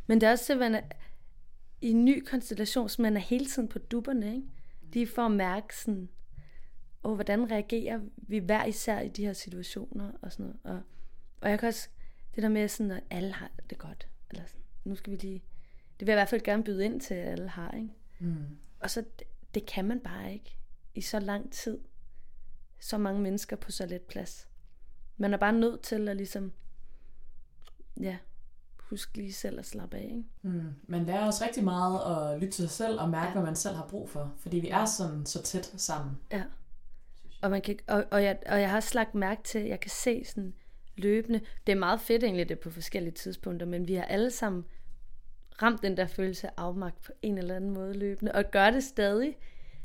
[0.09, 0.81] Men det er også, at man er
[1.81, 4.35] i en ny konstellation, så man er hele tiden på dupperne.
[4.35, 4.47] Ikke?
[4.93, 6.09] De får at mærke sådan,
[7.03, 10.59] og hvordan reagerer vi hver især i de her situationer og sådan noget.
[10.63, 10.81] Og,
[11.41, 11.89] og jeg kan også,
[12.35, 15.43] det der med sådan, at alle har det godt, eller sådan, nu skal vi lige,
[15.99, 17.93] det vil jeg i hvert fald gerne byde ind til, at alle har, ikke?
[18.19, 18.57] Mm.
[18.79, 20.57] Og så, det, det kan man bare ikke
[20.95, 21.79] i så lang tid.
[22.79, 24.47] Så mange mennesker på så let plads.
[25.17, 26.53] Man er bare nødt til at ligesom,
[28.01, 28.17] ja,
[28.89, 30.03] huske lige selv at slappe af.
[30.03, 30.23] Ikke?
[30.41, 30.73] Mm.
[30.87, 31.99] Man lærer også rigtig meget
[32.33, 33.33] at lytte til sig selv og mærke, ja.
[33.33, 34.33] hvad man selv har brug for.
[34.37, 36.17] Fordi vi er sådan så tæt sammen.
[36.31, 36.43] Ja.
[37.41, 39.79] Og, man kan, og, og, jeg, og jeg har også lagt mærke til, at jeg
[39.79, 40.53] kan se sådan
[40.97, 44.65] løbende, det er meget fedt egentlig det på forskellige tidspunkter, men vi har alle sammen
[45.61, 48.83] ramt den der følelse af afmagt på en eller anden måde løbende, og gør det
[48.83, 49.37] stadig,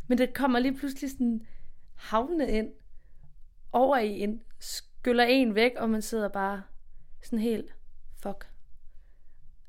[0.06, 1.46] Men det kommer lige pludselig sådan
[1.94, 2.72] havne ind
[3.72, 6.62] over i en, skyller en væk, og man sidder bare
[7.22, 7.74] sådan helt,
[8.22, 8.53] fuck.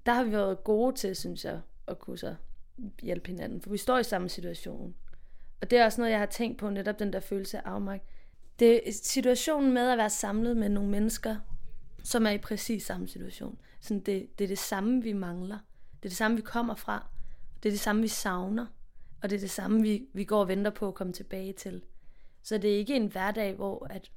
[0.06, 2.36] Der har vi været gode til, synes jeg, at kunne så
[3.02, 4.96] hjælpe hinanden, for vi står i samme situation.
[5.62, 8.04] Og det er også noget, jeg har tænkt på, netop den der følelse af afmagt.
[8.60, 11.36] Det er situationen med at være samlet med nogle mennesker,
[12.04, 13.60] som er i præcis samme situation.
[13.82, 15.58] Sådan det, det er det samme, vi mangler.
[16.04, 17.08] Det er det samme, vi kommer fra.
[17.64, 18.66] Det er det samme, vi savner.
[19.24, 21.84] Og det er det samme, vi, vi går og venter på at komme tilbage til.
[22.44, 24.12] Så det er ikke en hverdag, hvor at,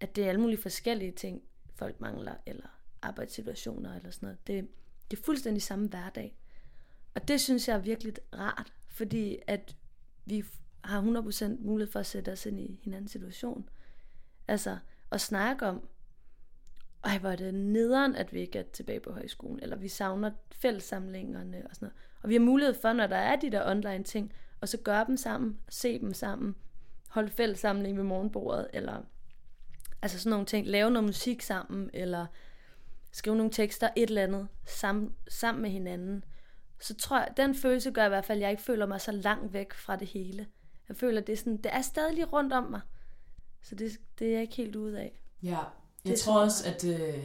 [0.00, 1.42] at det er alle mulige forskellige ting,
[1.74, 2.66] folk mangler, eller
[3.02, 4.46] arbejdssituationer eller sådan noget.
[4.46, 4.68] Det,
[5.10, 6.36] det er fuldstændig samme hverdag.
[7.14, 9.76] Og det synes jeg er virkelig rart, fordi at
[10.24, 10.44] vi
[10.84, 13.68] har 100% mulighed for at sætte os ind i hinandens situation.
[14.48, 14.78] Altså
[15.10, 15.88] at snakke om,
[17.04, 20.30] ej hvor er det nederen, at vi ikke er tilbage på højskolen, eller vi savner
[20.52, 21.96] fællessamlingerne og sådan noget.
[22.22, 25.04] Og vi har mulighed for, når der er de der online ting, og så gøre
[25.06, 26.54] dem sammen, se dem sammen,
[27.08, 29.02] holde fællessamling ved morgenbordet, eller
[30.02, 32.26] altså sådan nogle ting, lave noget musik sammen, eller
[33.12, 36.24] skrive nogle tekster, et eller andet, sammen, sammen med hinanden
[36.80, 39.12] så tror jeg, den følelse gør i hvert fald, at jeg ikke føler mig så
[39.12, 40.46] langt væk fra det hele.
[40.88, 42.80] Jeg føler, at det er, sådan, det er stadig lige rundt om mig.
[43.62, 45.22] Så det, det er jeg ikke helt ude af.
[45.42, 45.58] Ja, jeg
[46.04, 47.24] det tror også, at, øh,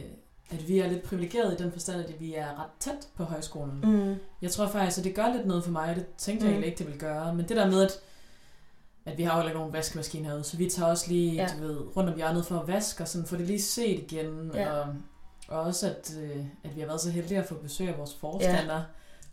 [0.50, 3.80] at vi er lidt privilegerede i den forstand, at vi er ret tæt på højskolen.
[3.82, 4.14] Mm.
[4.42, 6.46] Jeg tror faktisk, at det gør lidt noget for mig, og det tænkte mm.
[6.46, 7.34] jeg egentlig ikke, det ville gøre.
[7.34, 8.00] Men det der med, at,
[9.04, 11.48] at vi har jo ikke nogen vaskemaskine herude, så vi tager også lige ja.
[11.56, 14.50] du ved, rundt om hjørnet for at vaske, og sådan, få det lige set igen.
[14.54, 14.72] Ja.
[14.72, 14.94] Og,
[15.48, 18.14] og også, at, øh, at vi har været så heldige at få besøg af vores
[18.14, 18.74] forstander.
[18.74, 18.82] Ja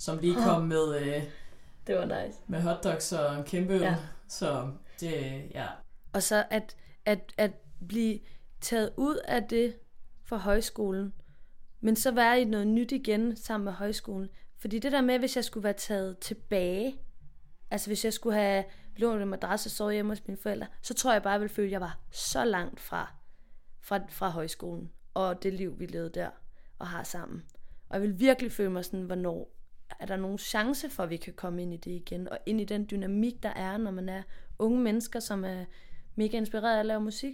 [0.04, 1.24] som lige kom med, øh,
[1.88, 2.40] det var nice.
[2.48, 3.82] med hotdogs og en kæmpe øl.
[3.82, 3.96] Ja.
[4.28, 5.12] Så det,
[5.54, 5.68] ja.
[6.14, 7.52] Og så at, at, at
[7.88, 8.20] blive
[8.62, 9.76] taget ud af det
[10.24, 11.14] fra højskolen,
[11.82, 14.30] men så være i noget nyt igen sammen med højskolen.
[14.58, 16.96] Fordi det der med, hvis jeg skulle være taget tilbage,
[17.72, 18.64] altså hvis jeg skulle have
[18.96, 21.54] lånt en madras og sovet hjemme hos mine forældre, så tror jeg bare, jeg ville
[21.54, 23.14] føle, at jeg var så langt fra,
[23.82, 26.30] fra, fra højskolen og det liv, vi levede der
[26.80, 27.44] og har sammen.
[27.90, 29.54] Og jeg vil virkelig føle mig sådan, hvornår
[30.00, 32.62] er der nogen chance for, at vi kan komme ind i det igen, og ind
[32.62, 34.24] i den dynamik, der er, når man er
[34.60, 35.66] unge mennesker, som er
[36.16, 37.34] mega inspireret af at lave musik.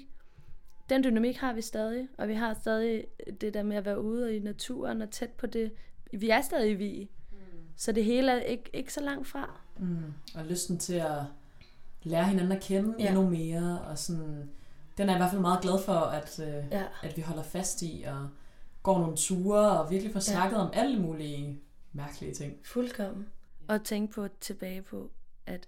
[0.89, 3.05] Den dynamik har vi stadig, og vi har stadig
[3.41, 5.71] det der med at være ude i naturen og tæt på det.
[6.13, 7.09] Vi er stadig vi.
[7.31, 7.37] Mm.
[7.75, 9.59] Så det hele er ikke, ikke så langt fra.
[9.79, 10.13] Mm.
[10.35, 11.21] Og lysten til at
[12.03, 13.07] lære hinanden at kende ja.
[13.07, 14.49] endnu mere, og sådan,
[14.99, 16.83] den er jeg i hvert fald meget glad for, at, øh, ja.
[17.03, 18.29] at vi holder fast i, og
[18.83, 20.61] går nogle ture, og virkelig får snakket ja.
[20.61, 21.61] om alle mulige
[21.93, 22.53] mærkelige ting.
[22.63, 23.27] Fuldkommen.
[23.67, 25.11] Og tænke på tilbage på,
[25.45, 25.67] at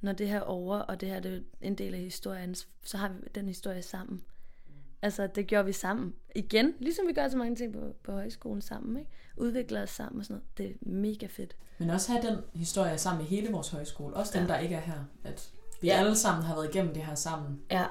[0.00, 2.96] når det her er over, og det her det er en del af historien, så
[2.96, 4.14] har vi den historie sammen.
[4.16, 4.72] Mm.
[5.02, 6.14] Altså, det gjorde vi sammen.
[6.34, 9.10] Igen, ligesom vi gør så mange ting på, på højskolen sammen, ikke?
[9.36, 10.58] Udvikler os sammen og sådan noget.
[10.58, 11.56] Det er mega fedt.
[11.78, 14.14] Men også have den historie sammen med hele vores højskole.
[14.14, 14.52] Også dem, ja.
[14.52, 15.04] der ikke er her.
[15.24, 15.94] At vi ja.
[15.94, 17.62] alle sammen har været igennem det her sammen.
[17.70, 17.84] Ja.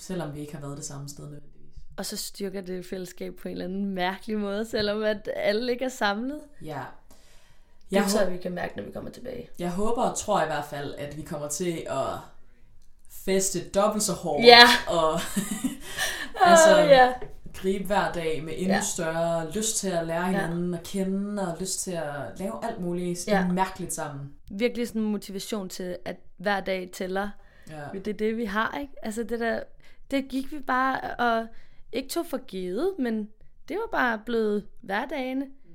[0.00, 1.60] Selvom vi ikke har været det samme sted nødvendigvis.
[1.96, 5.84] Og så styrker det fællesskab på en eller anden mærkelig måde, selvom at alle ikke
[5.84, 6.40] er samlet.
[6.62, 6.82] Ja.
[7.90, 9.48] Jeg det så vi kan mærke, når vi kommer tilbage.
[9.58, 12.18] Jeg håber og tror i hvert fald, at vi kommer til at
[13.10, 14.46] feste dobbelt så hårdt.
[14.46, 14.66] Ja.
[14.88, 15.12] Og
[16.50, 17.14] altså, uh, yeah.
[17.54, 18.80] gribe hver dag med endnu ja.
[18.80, 20.78] større lyst til at lære hinanden ja.
[20.78, 23.48] at kende, og lyst til at lave alt muligt ja.
[23.48, 24.32] mærkeligt sammen.
[24.50, 27.30] Virkelig sådan en motivation til, at hver dag tæller.
[27.70, 27.98] Ja.
[27.98, 28.92] Det er det, vi har, ikke?
[29.02, 29.60] Altså det der,
[30.10, 31.46] det gik vi bare og
[31.92, 33.28] ikke tog for givet, men
[33.68, 35.44] det var bare blevet hverdagene.
[35.44, 35.72] Mm.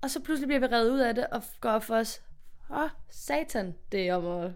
[0.00, 2.22] Og så pludselig bliver vi reddet ud af det og går op for os,
[2.70, 4.50] åh, oh, satan, det er om at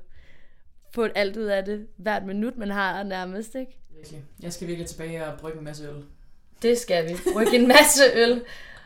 [0.91, 3.79] få alt ud af det hvert minut, man har nærmest, ikke?
[3.97, 4.25] Virkelig.
[4.43, 6.05] Jeg skal virkelig tilbage og brygge en masse øl.
[6.63, 7.15] Det skal vi.
[7.33, 8.45] Brygge en masse øl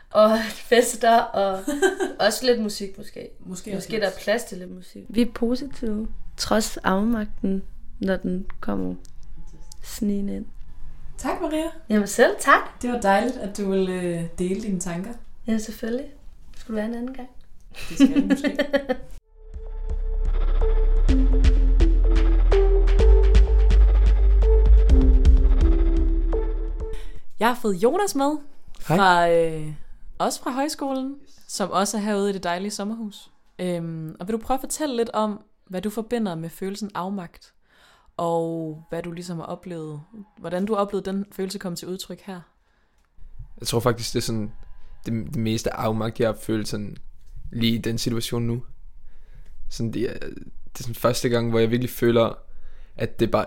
[0.09, 1.63] og fester og
[2.25, 3.29] også lidt musik måske.
[3.39, 5.05] Måske, måske der er plads til lidt musik.
[5.09, 7.63] Vi er positive, trods afmagten,
[7.99, 8.95] når den kommer
[9.89, 10.45] snigende ind.
[11.17, 11.71] Tak, Maria.
[11.89, 12.81] Jamen selv tak.
[12.81, 15.11] Det var dejligt, at du ville øh, dele dine tanker.
[15.47, 16.05] Ja, selvfølgelig.
[16.51, 17.29] Det skulle være en anden gang.
[17.89, 18.57] Det skal det måske.
[27.39, 28.37] Jeg har fået Jonas med,
[28.79, 29.73] fra, øh,
[30.17, 31.15] også fra højskolen,
[31.47, 33.31] som også er herude i det dejlige sommerhus.
[33.59, 37.53] Øhm, og vil du prøve at fortælle lidt om, hvad du forbinder med følelsen afmagt?
[38.19, 40.01] Og hvad du ligesom har oplevet.
[40.37, 42.41] Hvordan du oplevede den følelse komme til udtryk her?
[43.59, 44.51] Jeg tror faktisk, det er sådan
[45.05, 46.97] det, det meste afmagt, jeg har følt sådan
[47.51, 48.63] lige i den situation nu.
[49.69, 52.33] Sådan det, er, det er sådan første gang, hvor jeg virkelig føler,
[52.95, 53.45] at det er bare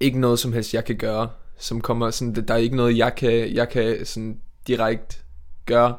[0.00, 3.14] ikke noget som helst, jeg kan gøre, som kommer sådan, der er ikke noget, jeg
[3.14, 5.16] kan, jeg kan sådan direkte
[5.66, 5.96] gøre,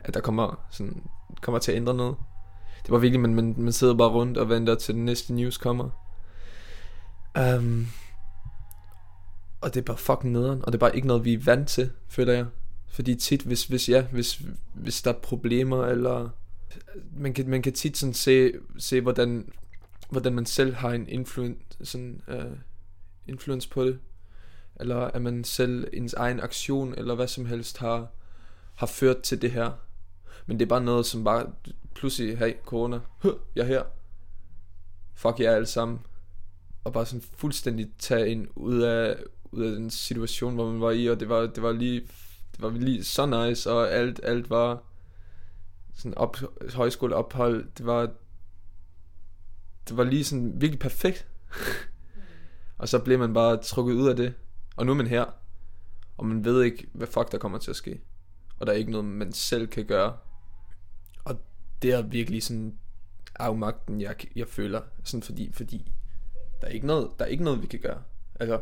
[0.00, 1.02] at der kommer, sådan,
[1.40, 2.16] kommer til at ændre noget.
[2.82, 5.58] det var virkelig, man, man, man sidder bare rundt og venter til den næste news
[5.58, 6.01] kommer.
[7.38, 7.86] Um,
[9.60, 11.68] og det er bare fucking nederen, og det er bare ikke noget, vi er vant
[11.68, 12.46] til, føler jeg.
[12.88, 14.42] Fordi tit, hvis, hvis, ja, hvis,
[14.74, 16.28] hvis der er problemer, eller
[17.16, 19.52] man kan, man kan tit sådan se, se hvordan,
[20.10, 22.58] hvordan man selv har en influence, sådan, uh,
[23.26, 23.98] influence på det.
[24.80, 28.08] Eller at man selv, ens egen aktion, eller hvad som helst har,
[28.74, 29.70] har ført til det her.
[30.46, 31.46] Men det er bare noget, som bare
[31.94, 33.82] pludselig, hey, corona, huh, jeg er her.
[35.14, 36.00] Fuck jer alle sammen.
[36.84, 39.16] Og bare sådan fuldstændig tage en ud af,
[39.52, 42.00] ud af den situation, hvor man var i, og det var, det var lige,
[42.52, 44.82] det var lige så nice, og alt, alt var
[45.94, 46.36] sådan op,
[46.74, 48.10] højskoleophold, det var,
[49.88, 51.26] det var lige sådan virkelig perfekt.
[52.78, 54.34] og så blev man bare trukket ud af det,
[54.76, 55.24] og nu er man her,
[56.16, 58.00] og man ved ikke, hvad fuck der kommer til at ske.
[58.58, 60.16] Og der er ikke noget, man selv kan gøre.
[61.24, 61.40] Og
[61.82, 62.78] det er virkelig sådan
[63.34, 65.92] afmagten, jeg, jeg føler, sådan fordi, fordi
[66.62, 68.02] der er ikke noget, der er ikke noget, vi kan gøre.
[68.40, 68.60] Altså,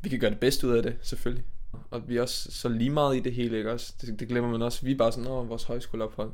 [0.00, 1.44] vi kan gøre det bedste ud af det, selvfølgelig.
[1.90, 3.94] Og vi er også så lige meget i det hele, ikke også?
[4.00, 4.82] Det, det glemmer man også.
[4.82, 6.32] Vi er bare sådan, åh, vores højskoleophold.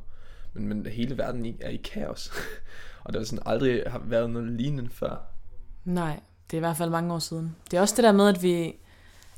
[0.53, 2.33] Men, men hele verden er i kaos.
[3.05, 5.16] og der har sådan aldrig har været noget lignende før.
[5.85, 7.57] Nej, det er i hvert fald mange år siden.
[7.71, 8.75] Det er også det der med, at vi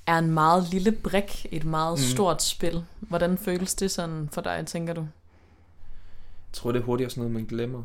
[0.07, 2.03] er en meget lille brik i et meget mm.
[2.03, 2.85] stort spil.
[3.01, 5.01] Hvordan føles det sådan for dig, tænker du?
[5.01, 7.83] Jeg tror, det er hurtigt også noget, man glemmer.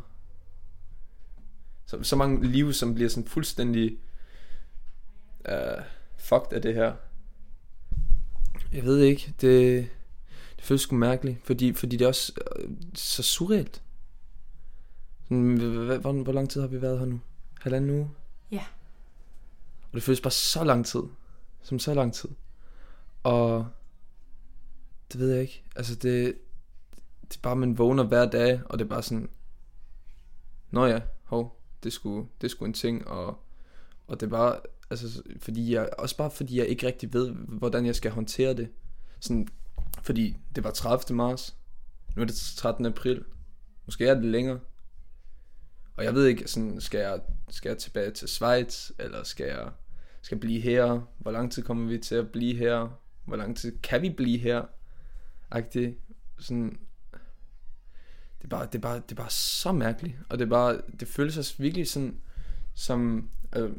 [1.86, 3.98] Så, så mange liv, som bliver sådan fuldstændig
[5.50, 5.84] uh,
[6.17, 6.93] fucked af det her.
[8.74, 9.89] Jeg ved ikke, det,
[10.56, 13.82] det føles sgu mærkeligt, fordi, fordi det er også uh, så surrealt.
[15.24, 15.58] Sådan,
[16.02, 17.19] hvor, hvor lang tid har vi været her nu?
[17.62, 18.10] Halvanden uge?
[18.52, 18.63] Ja.
[19.84, 21.02] Og det føles bare så lang tid.
[21.62, 22.30] Som så lang tid.
[23.24, 23.67] Og
[25.13, 25.63] det ved jeg ikke.
[25.76, 26.36] Altså det,
[27.28, 29.30] det er bare, man vågner hver dag, og det er bare sådan,
[30.72, 33.43] Nå ja, hov, det skulle, det skulle en ting, og,
[34.08, 37.96] og det var, altså, fordi jeg, også bare fordi jeg ikke rigtig ved, hvordan jeg
[37.96, 38.69] skal håndtere det.
[39.19, 39.48] Sådan,
[40.02, 41.15] fordi det var 30.
[41.15, 41.56] marts,
[42.15, 42.86] nu er det 13.
[42.86, 43.24] april,
[43.86, 44.60] måske er det længere.
[45.96, 47.19] Og jeg ved ikke, sådan, skal, jeg,
[47.50, 49.72] skal jeg tilbage til Schweiz, eller skal jeg
[50.24, 51.02] skal blive her?
[51.17, 53.00] Hvor lang tid kommer vi til at blive her?
[53.26, 54.65] Hvor lang tid kan vi blive her?
[55.52, 55.98] Agtig.
[56.39, 56.80] Sådan,
[58.43, 60.15] det er bare, det er bare, det er bare så mærkeligt.
[60.29, 62.17] Og det er bare, det føles også virkelig sådan,
[62.73, 63.71] som, øh,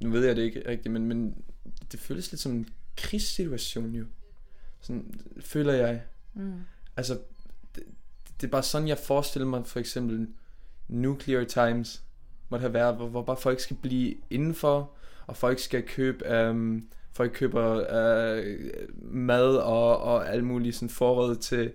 [0.00, 1.42] nu ved jeg det ikke rigtigt, men, men
[1.92, 4.04] det føles lidt som en krigssituation jo.
[4.80, 6.02] Sådan føler jeg.
[6.34, 6.60] Mm.
[6.96, 7.18] Altså,
[7.74, 7.82] det,
[8.40, 10.28] det er bare sådan, jeg forestiller mig for eksempel
[10.88, 12.02] Nuclear Times
[12.48, 14.92] måtte have været, hvor, hvor bare folk skal blive indenfor,
[15.26, 18.44] og folk skal købe, um, folk køber uh,
[19.14, 21.72] mad og, og alt muligt sådan forråd til,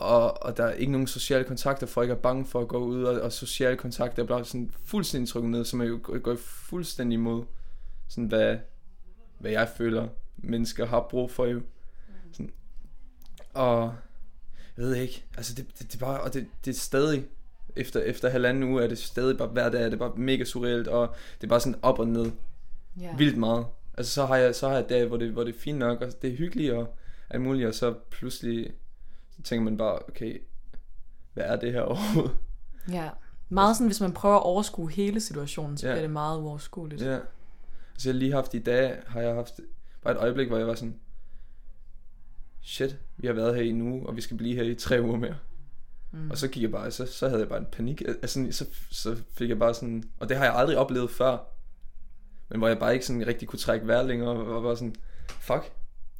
[0.00, 3.02] og, og der er ikke nogen sociale kontakter, folk er bange for at gå ud,
[3.04, 7.14] og, og sociale kontakter er bare sådan fuldstændig trukket ned, som er jo går fuldstændig
[7.14, 7.44] imod,
[8.08, 8.58] sådan hvad,
[9.38, 11.60] hvad jeg føler, mennesker har brug for jo.
[12.32, 12.52] Sådan.
[13.54, 13.94] Og
[14.76, 17.24] jeg ved ikke, altså det, det, det er bare, og det, det er stadig,
[17.76, 20.88] efter, efter halvanden uge er det stadig bare hver dag, er det bare mega surrealt,
[20.88, 22.30] og det er bare sådan op og ned,
[23.02, 23.18] yeah.
[23.18, 23.66] vildt meget.
[23.98, 26.00] Altså så har jeg, så har jeg dage, hvor det, hvor det er fint nok,
[26.00, 26.96] og det er hyggeligt, og
[27.30, 28.72] alt muligt, og så pludselig
[29.40, 30.42] så tænker man bare, okay,
[31.34, 32.36] hvad er det her overhovedet?
[32.90, 33.10] Ja,
[33.48, 35.92] meget sådan, hvis man prøver at overskue hele situationen, så ja.
[35.92, 37.02] bliver det meget uoverskueligt.
[37.02, 37.18] Ja.
[37.94, 39.60] Altså jeg har lige haft i dag, har jeg haft
[40.02, 41.00] bare et øjeblik, hvor jeg var sådan,
[42.62, 45.16] shit, vi har været her i nu, og vi skal blive her i tre uger
[45.16, 45.36] mere.
[46.10, 46.30] Mm.
[46.30, 48.02] Og så gik jeg bare, så, så havde jeg bare en panik.
[48.06, 51.38] Altså, så, så fik jeg bare sådan, og det har jeg aldrig oplevet før.
[52.48, 54.94] Men hvor jeg bare ikke sådan rigtig kunne trække vejr længere, og var bare sådan,
[55.26, 55.72] fuck.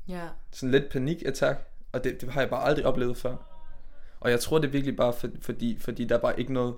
[0.09, 0.15] Ja.
[0.15, 0.29] Yeah.
[0.53, 1.67] Sådan lidt panikattack.
[1.93, 3.37] Og det, det har jeg bare aldrig oplevet før.
[4.21, 6.75] Og jeg tror det er virkelig bare for, fordi, fordi der er bare ikke noget,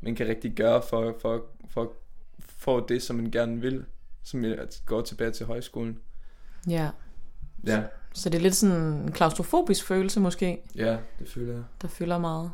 [0.00, 1.92] man kan rigtig gøre for, for, for,
[2.38, 3.84] for det, som man gerne vil.
[4.22, 5.98] Som at gå tilbage til højskolen.
[6.68, 6.90] Ja.
[7.66, 7.82] Ja.
[8.12, 10.62] Så det er lidt sådan en klaustrofobisk følelse måske.
[10.74, 11.62] Ja, det føler jeg.
[11.82, 12.50] Der fylder meget.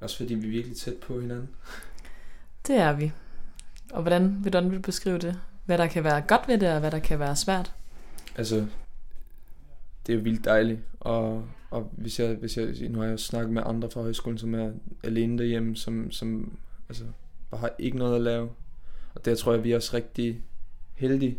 [0.00, 1.48] Også fordi vi er virkelig tæt på hinanden.
[2.66, 3.12] Det er vi.
[3.92, 5.40] Og hvordan, hvordan vil du beskrive det?
[5.64, 7.74] Hvad der kan være godt ved det, og hvad der kan være svært?
[8.36, 8.66] Altså,
[10.06, 10.80] det er vildt dejligt.
[11.00, 14.54] Og, og hvis jeg, hvis jeg, nu har jeg snakket med andre fra højskolen, som
[14.54, 17.04] er alene derhjemme, som, som altså,
[17.50, 18.50] bare har ikke noget at lave.
[19.14, 20.44] Og der tror jeg, vi er også rigtig
[20.94, 21.38] heldige,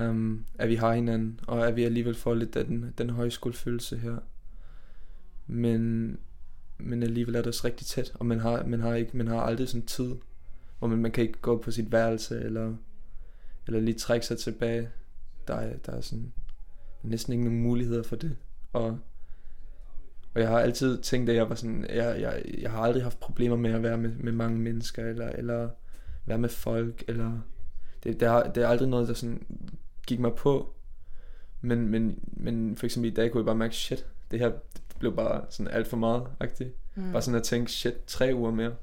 [0.00, 3.98] um, at vi har hinanden, og at vi alligevel får lidt af den, den højskolefølelse
[3.98, 4.16] her.
[5.46, 6.16] Men,
[6.78, 9.40] men alligevel er det også rigtig tæt, og man har, man har, ikke, man har
[9.40, 10.14] aldrig sådan tid,
[10.78, 12.74] hvor man, man kan ikke gå på sit værelse, eller,
[13.66, 14.88] eller lige trække sig tilbage.
[15.48, 16.32] Der er, der er sådan,
[17.02, 18.36] næsten ikke nogen muligheder for det.
[18.72, 18.98] Og,
[20.34, 23.20] Og jeg har altid tænkt, at jeg var sådan, jeg, jeg, jeg har aldrig haft
[23.20, 25.68] problemer med at være med, med mange mennesker, eller, eller
[26.26, 27.40] være med folk, eller
[28.04, 29.46] det, det, har, det er aldrig noget, der sådan
[30.06, 30.74] gik mig på.
[31.60, 34.52] Men, men, men for eksempel i dag kunne jeg bare mærke, shit, det her
[34.98, 36.74] blev bare sådan alt for meget agtigt.
[36.94, 37.12] Mm.
[37.12, 38.74] Bare sådan at tænke, shit, tre uger mere.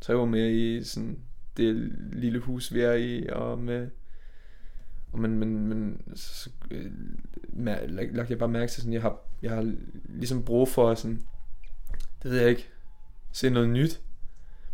[0.00, 1.18] Tre uger mere i sådan
[1.56, 3.88] det lille hus, vi er i, og med
[5.16, 6.90] og men, men, men så, øh,
[7.58, 9.74] lagde jeg bare mærke til sådan, jeg har, jeg har
[10.08, 11.22] ligesom brug for sådan,
[12.22, 12.68] det ved jeg ikke,
[13.32, 14.00] se noget nyt.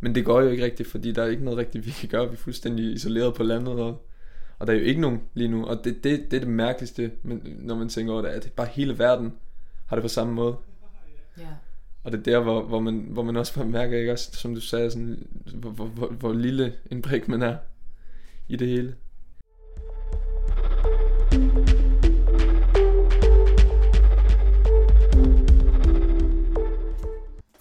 [0.01, 2.29] Men det går jo ikke rigtigt, fordi der er ikke noget rigtigt, vi kan gøre.
[2.29, 4.07] Vi er fuldstændig isoleret på landet, og,
[4.59, 5.67] og der er jo ikke nogen lige nu.
[5.67, 7.11] Og det, det, det er det mærkeligste,
[7.59, 9.33] når man tænker over det, at bare hele verden
[9.87, 10.57] har det på samme måde.
[11.39, 11.49] Ja.
[12.05, 14.61] Og det er der, hvor, hvor, man, hvor man også mærker, ikke også, som du
[14.61, 17.57] sagde, sådan, hvor, hvor, hvor, hvor lille en brik man er
[18.49, 18.95] i det hele.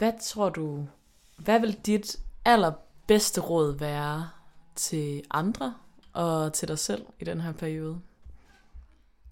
[0.01, 0.87] Hvad tror du,
[1.37, 4.29] hvad vil dit allerbedste råd være
[4.75, 5.75] til andre
[6.13, 8.01] og til dig selv i den her periode?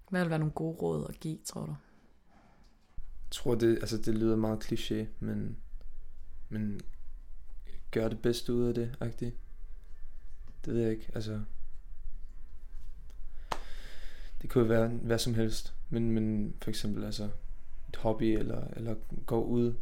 [0.10, 1.75] Hvad vil være nogle gode råd at give, tror du?
[3.01, 5.58] Jeg tror, det, altså, det lyder meget kliché, men,
[6.49, 6.82] men
[7.91, 9.36] gør det bedste ud af det, agtigt.
[10.65, 11.41] Det ved jeg ikke, altså...
[14.41, 17.29] Det kunne være hvad som helst, men, men for eksempel altså
[17.89, 19.73] et hobby, eller, eller gå ud,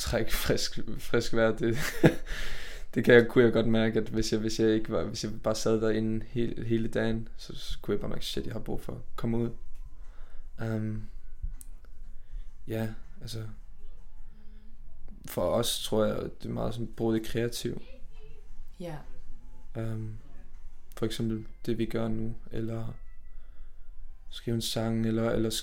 [0.00, 1.76] trække frisk, frisk vejr, det,
[2.94, 5.24] det kan jeg, kunne jeg godt mærke, at hvis jeg, hvis jeg ikke var, hvis
[5.24, 8.52] jeg bare sad derinde hele, hele dagen, så, så kunne jeg bare mærke, shit, jeg
[8.52, 9.50] har brug for at komme ud.
[10.62, 11.02] Um,
[12.68, 12.88] ja,
[13.20, 13.42] altså,
[15.26, 17.82] for os tror jeg, det er meget sådan, bruge det kreativt.
[18.80, 18.96] Ja.
[19.76, 19.92] Yeah.
[19.92, 20.18] Um,
[20.96, 22.94] for eksempel det vi gør nu, eller
[24.30, 25.62] skrive en sang, eller, eller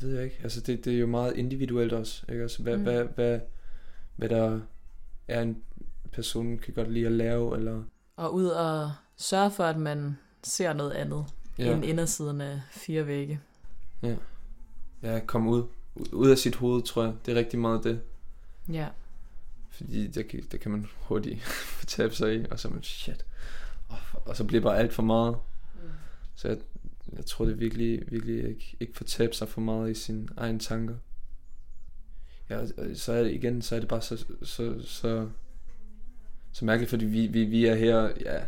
[0.00, 0.40] det ved jeg ikke.
[0.42, 2.42] Altså det, det er jo meget individuelt også, ikke?
[2.42, 2.82] Altså, hvad, mm.
[2.82, 3.40] hvad, hvad,
[4.16, 4.60] hvad der
[5.28, 5.62] er en
[6.12, 7.82] person kan godt lide at lave, eller...
[8.16, 11.26] Og ud og sørge for, at man ser noget andet
[11.58, 11.74] ja.
[11.74, 13.40] end indersiden af fire vægge.
[14.02, 14.16] Ja.
[15.02, 15.62] Ja, komme ud.
[16.12, 17.14] Ud af sit hoved, tror jeg.
[17.26, 18.00] Det er rigtig meget det.
[18.72, 18.88] Ja.
[19.70, 21.40] Fordi det kan, kan man hurtigt
[21.86, 23.24] tabe sig i, og så er man shit.
[23.88, 25.36] Og, og så bliver bare alt for meget.
[25.74, 25.88] Mm.
[26.34, 26.58] Så jeg,
[27.16, 30.58] jeg tror det virkelig, virkelig ikke, ikke får tabe sig for meget i sine egne
[30.58, 30.94] tanker.
[32.50, 35.28] Ja, så er det igen, så er det bare så, så, så,
[36.52, 38.40] så mærkeligt, fordi vi, vi, vi er her, ja,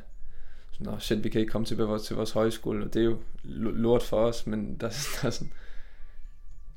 [0.78, 3.18] nå shit, vi kan ikke komme til vores, til vores højskole, og det er jo
[3.44, 4.88] lort for os, men der,
[5.22, 5.52] der er sådan,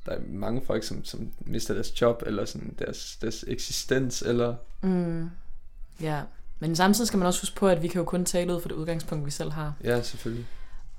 [0.06, 4.56] der er mange folk, som, som mister deres job, eller sådan deres, deres eksistens, eller...
[4.82, 5.30] Mm.
[6.00, 6.22] Ja,
[6.58, 8.68] men samtidig skal man også huske på, at vi kan jo kun tale ud fra
[8.68, 9.74] det udgangspunkt, vi selv har.
[9.84, 10.46] Ja, selvfølgelig.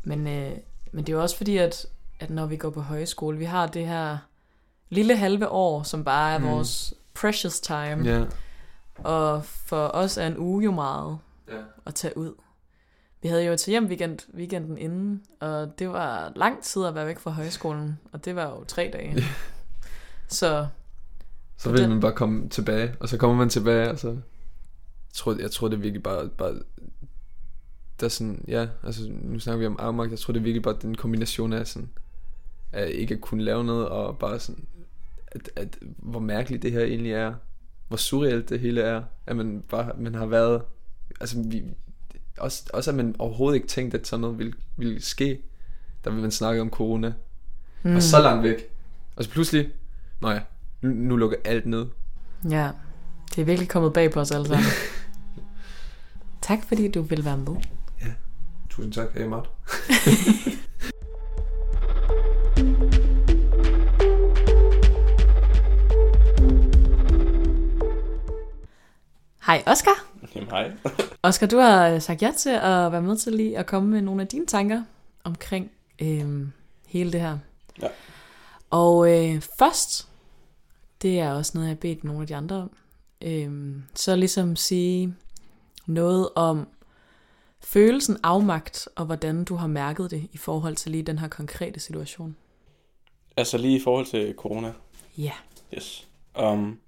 [0.04, 0.58] Men, øh,
[0.98, 1.86] men det er jo også fordi, at,
[2.20, 4.18] at når vi går på højskole, vi har det her
[4.90, 6.46] lille halve år, som bare er mm.
[6.46, 8.06] vores precious time.
[8.06, 8.28] Yeah.
[8.96, 11.18] Og for os er en uge jo meget
[11.52, 11.64] yeah.
[11.86, 12.34] at tage ud.
[13.22, 17.08] Vi havde jo til hjem weekend, weekenden inden, og det var lang tid at være
[17.08, 19.14] væk fra højskolen, og det var jo tre dage.
[19.14, 19.24] Yeah.
[20.28, 20.68] Så
[21.58, 24.08] så vil man bare komme tilbage, og så kommer man tilbage, og så...
[24.08, 26.56] Jeg tror, jeg tror det er virkelig bare, bare
[28.00, 30.78] der sådan, ja, altså nu snakker vi om afmagt, jeg tror det er virkelig bare
[30.82, 31.90] den kombination af sådan,
[32.72, 34.66] at ikke at kunne lave noget, og bare sådan,
[35.28, 37.34] at, at hvor mærkeligt det her egentlig er,
[37.88, 40.62] hvor surrealt det hele er, at man bare, man har været,
[41.20, 41.64] altså vi,
[42.38, 45.42] også, også at man overhovedet ikke tænkte, at sådan noget ville, ville ske,
[46.04, 47.14] der vil man snakke om corona,
[47.84, 47.96] mm.
[47.96, 48.70] og så langt væk,
[49.16, 49.70] og så pludselig,
[50.22, 50.42] nå ja,
[50.82, 51.86] nu, nu lukker alt ned.
[52.50, 52.72] Ja,
[53.36, 54.66] det er virkelig kommet bag på os alle sammen.
[56.42, 57.56] tak fordi du vil være med.
[58.78, 59.50] Tusind tak, Amart.
[69.46, 70.06] Hej Oscar.
[70.36, 70.72] Jamen hej.
[71.24, 74.02] Oscar, du har øh, sagt ja til at være med til lige at komme med
[74.02, 74.84] nogle af dine tanker
[75.24, 76.48] omkring øh,
[76.88, 77.38] hele det her.
[77.82, 77.88] Ja.
[78.70, 80.08] Og øh, først,
[81.02, 82.72] det er også noget, jeg har bedt nogle af de andre om,
[83.22, 85.16] øh, så ligesom sige
[85.86, 86.68] noget om
[87.68, 91.80] følelsen afmagt, og hvordan du har mærket det i forhold til lige den her konkrete
[91.80, 92.36] situation.
[93.38, 94.74] Altså lige i forhold til corona?
[95.18, 95.24] Ja.
[95.24, 95.34] Yeah.
[95.74, 96.08] Yes.
[96.42, 96.80] Um,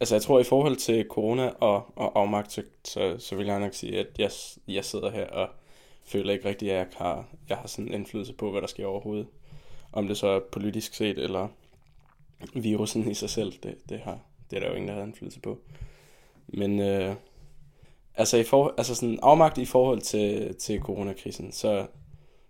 [0.00, 3.60] altså jeg tror i forhold til corona og, og afmagt, så, så, så vil jeg
[3.60, 4.30] nok sige, at jeg,
[4.68, 5.48] jeg sidder her og
[6.04, 9.26] føler ikke rigtigt, at jeg har, jeg har sådan indflydelse på, hvad der sker overhovedet.
[9.92, 11.48] Om det så er politisk set, eller
[12.54, 14.18] virusen i sig selv, det, det, har,
[14.50, 15.58] det er der jo ingen, der har indflydelse på.
[16.46, 17.14] Men øh,
[18.16, 21.86] altså, i for, altså sådan afmagt i forhold til, til coronakrisen, så,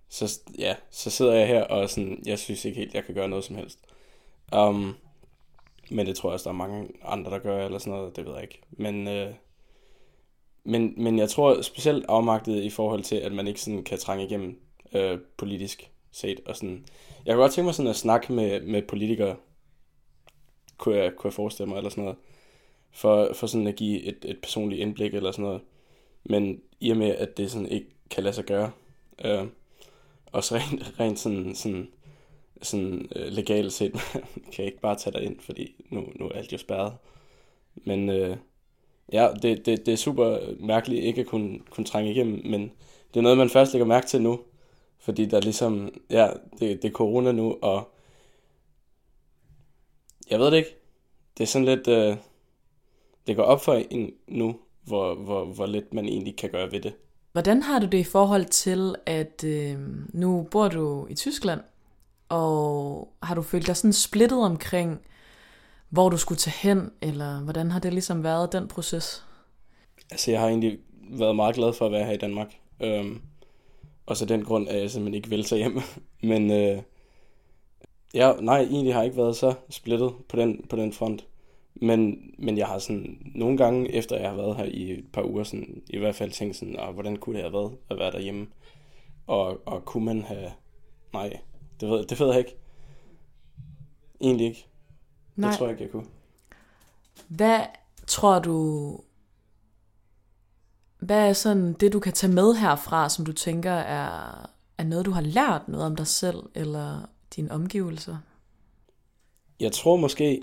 [0.08, 3.28] så, ja, så sidder jeg her og sådan, jeg synes ikke helt, jeg kan gøre
[3.28, 3.78] noget som helst.
[4.56, 4.96] Um,
[5.90, 8.26] men det tror jeg også, der er mange andre, der gør, eller sådan noget, det
[8.26, 8.60] ved jeg ikke.
[8.70, 9.34] Men, øh,
[10.64, 14.24] men, men jeg tror specielt afmagtet i forhold til, at man ikke sådan kan trænge
[14.24, 14.60] igennem
[14.92, 16.40] øh, politisk set.
[16.46, 16.86] Og sådan.
[17.24, 19.36] Jeg kunne godt tænke mig sådan at snakke med, med politikere,
[20.76, 22.18] kunne jeg, kunne jeg forestille mig, eller sådan noget,
[22.96, 25.60] for, for sådan at give et, et personligt indblik, eller sådan noget.
[26.24, 28.70] Men i og med, at det sådan ikke kan lade sig gøre,
[29.24, 29.44] øh,
[30.26, 31.88] også rent, rent sådan, sådan,
[32.62, 33.92] sådan øh, legalt set,
[34.52, 36.92] kan jeg ikke bare tage dig ind, fordi nu, nu er alt jo spærret.
[37.74, 38.36] Men øh,
[39.12, 42.72] ja, det, det, det er super mærkeligt ikke at kunne, kunne trænge igennem, men
[43.14, 44.40] det er noget, man først lægger mærke til nu,
[44.98, 46.28] fordi der ligesom, ja,
[46.58, 47.92] det, det er corona nu, og
[50.30, 50.76] jeg ved det ikke.
[51.38, 52.16] Det er sådan lidt, øh,
[53.26, 56.80] det går op for en nu, hvor, hvor, hvor lidt man egentlig kan gøre ved
[56.80, 56.94] det.
[57.32, 59.78] Hvordan har du det i forhold til, at øh,
[60.12, 61.60] nu bor du i Tyskland,
[62.28, 65.00] og har du følt dig sådan splittet omkring,
[65.88, 69.24] hvor du skulle tage hen, eller hvordan har det ligesom været, den proces?
[70.10, 70.78] Altså, jeg har egentlig
[71.10, 72.54] været meget glad for at være her i Danmark.
[72.80, 73.20] Øhm,
[74.06, 75.80] og så den grund, at jeg simpelthen ikke vil tage hjem.
[76.30, 76.82] Men øh,
[78.14, 81.24] ja, nej, egentlig har jeg ikke været så splittet på den, på den front.
[81.82, 85.22] Men, men jeg har sådan nogle gange, efter jeg har været her i et par
[85.22, 88.12] uger, sådan, i hvert fald tænkt sådan, ah, hvordan kunne det have været at være
[88.12, 88.46] derhjemme?
[89.26, 90.50] Og, og kunne man have...
[91.12, 91.40] Nej,
[91.80, 92.56] det ved, det ved jeg ikke.
[94.20, 94.66] Egentlig ikke.
[95.36, 95.50] Nej.
[95.50, 96.06] Det tror jeg ikke, jeg kunne.
[97.28, 97.60] Hvad
[98.06, 99.00] tror du...
[100.98, 105.06] Hvad er sådan det, du kan tage med herfra, som du tænker er, er noget,
[105.06, 108.16] du har lært noget om dig selv eller dine omgivelser?
[109.60, 110.40] Jeg tror måske,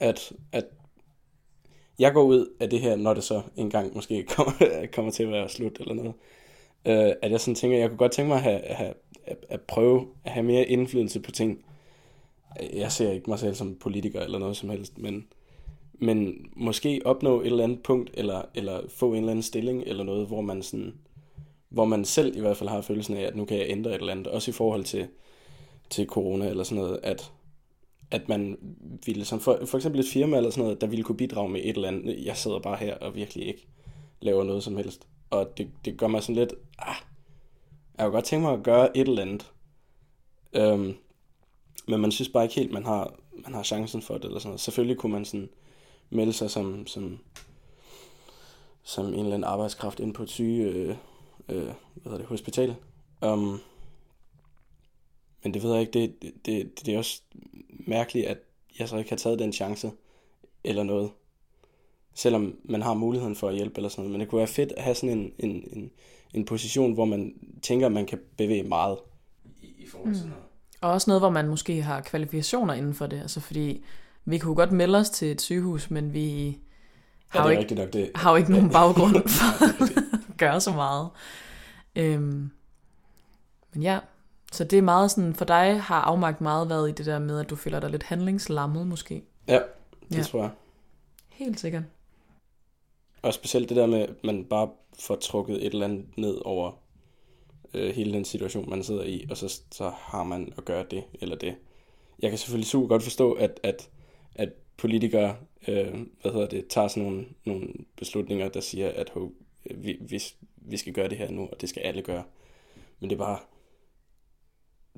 [0.00, 0.64] at, at
[1.98, 4.52] jeg går ud af det her, når det så engang måske kommer,
[4.92, 6.14] kommer til at være slut eller noget.
[6.84, 8.94] Uh, at jeg sådan tænker, jeg kunne godt tænke mig at, have, have,
[9.24, 11.64] at, at prøve at have mere indflydelse på ting.
[12.72, 15.26] Jeg ser ikke mig selv som politiker eller noget som helst, men,
[15.92, 20.04] men måske opnå et eller andet punkt, eller, eller få en eller anden stilling, eller
[20.04, 20.94] noget, hvor man sådan,
[21.68, 24.00] hvor man selv i hvert fald har følelsen af, at nu kan jeg ændre et
[24.00, 25.06] eller andet, også i forhold til,
[25.90, 27.32] til corona eller sådan noget, at
[28.10, 28.58] at man
[29.06, 31.60] ville, som for, for eksempel et firma eller sådan noget, der ville kunne bidrage med
[31.64, 32.24] et eller andet.
[32.24, 33.66] Jeg sidder bare her og virkelig ikke
[34.20, 35.06] laver noget som helst.
[35.30, 36.94] Og det, det gør mig sådan lidt, ah,
[37.98, 39.52] jeg kunne godt tænke mig at gøre et eller andet.
[40.52, 40.94] Øhm,
[41.88, 44.24] men man synes bare ikke helt, man har, man har chancen for det.
[44.24, 44.60] Eller sådan noget.
[44.60, 45.48] Selvfølgelig kunne man sådan
[46.10, 47.18] melde sig som, som,
[48.82, 50.96] som en eller anden arbejdskraft ind på et syge øh,
[51.48, 52.74] øh, hvad hedder det, hospital.
[53.26, 53.60] Um,
[55.42, 57.22] men det ved jeg ikke, det, det, det, det er også
[57.86, 58.38] mærkeligt, at
[58.78, 59.90] jeg så ikke har taget den chance,
[60.64, 61.10] eller noget.
[62.14, 64.12] Selvom man har muligheden for at hjælpe eller sådan noget.
[64.12, 65.90] Men det kunne være fedt at have sådan en, en, en,
[66.34, 68.98] en position, hvor man tænker, at man kan bevæge meget
[69.62, 70.30] i, i forhold til mm.
[70.30, 70.44] noget.
[70.80, 73.20] Og også noget, hvor man måske har kvalifikationer inden for det.
[73.20, 73.84] Altså fordi
[74.24, 76.58] vi kunne godt melde os til et sygehus, men vi
[77.28, 78.10] har, ja, jo, ikke, nok, det...
[78.14, 81.08] har jo ikke nogen baggrund for at gøre så meget.
[81.96, 82.50] Øhm,
[83.72, 83.98] men ja,
[84.50, 87.40] så det er meget sådan, for dig har afmagt meget været i det der med,
[87.40, 89.22] at du føler dig lidt handlingslammet måske.
[89.48, 89.60] Ja,
[90.08, 90.22] det ja.
[90.22, 90.50] tror jeg.
[91.28, 91.82] Helt sikkert.
[93.22, 96.72] Og specielt det der med, at man bare får trukket et eller andet ned over
[97.74, 101.04] øh, hele den situation, man sidder i, og så, så har man at gøre det
[101.20, 101.54] eller det.
[102.22, 103.88] Jeg kan selvfølgelig super godt forstå, at, at,
[104.34, 105.36] at politikere
[105.68, 109.32] øh, hvad hedder det, tager sådan nogle, nogle beslutninger, der siger, at ho,
[109.74, 110.22] vi, vi,
[110.56, 112.22] vi skal gøre det her nu, og det skal alle gøre.
[113.00, 113.38] Men det er bare,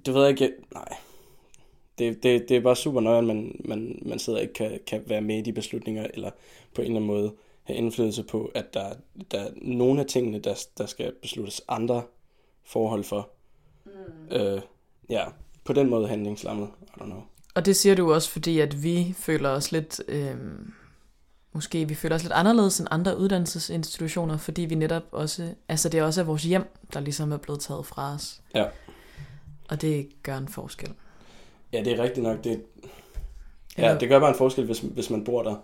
[0.06, 0.88] det ved jeg ikke, nej.
[1.98, 5.02] Det, det, det er bare super nøje, at man, man, man sidder ikke kan, kan
[5.06, 6.30] være med i de beslutninger, eller
[6.74, 7.32] på en eller anden måde
[7.62, 8.92] have indflydelse på, at der,
[9.30, 12.02] der er nogle af tingene, der, der skal besluttes andre
[12.64, 13.30] forhold for.
[13.84, 14.36] Mm.
[14.36, 14.60] Øh,
[15.10, 15.24] ja,
[15.64, 17.22] på den måde handlingslammet, I don't know.
[17.54, 20.36] Og det siger du også, fordi at vi føler os lidt, øh,
[21.52, 26.00] måske vi føler os lidt anderledes end andre uddannelsesinstitutioner, fordi vi netop også, altså det
[26.00, 28.42] er også vores hjem, der ligesom er blevet taget fra os.
[28.54, 28.64] Ja.
[29.72, 30.92] Og det gør en forskel.
[31.72, 32.44] Ja, det er rigtigt nok.
[32.44, 32.62] Det,
[33.78, 35.56] ja, det gør bare en forskel, hvis, hvis man bor der,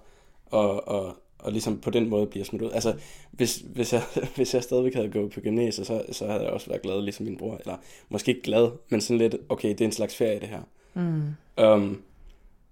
[0.46, 2.70] og, og, og ligesom på den måde bliver smidt ud.
[2.70, 2.98] Altså,
[3.30, 4.02] hvis, hvis, jeg,
[4.36, 7.26] hvis jeg stadigvæk havde gået på gymnasiet, så, så havde jeg også været glad, ligesom
[7.26, 7.56] min bror.
[7.56, 7.76] Eller
[8.08, 10.62] måske ikke glad, men sådan lidt, okay, det er en slags ferie, det her.
[10.94, 11.34] Mm.
[11.64, 12.02] Um,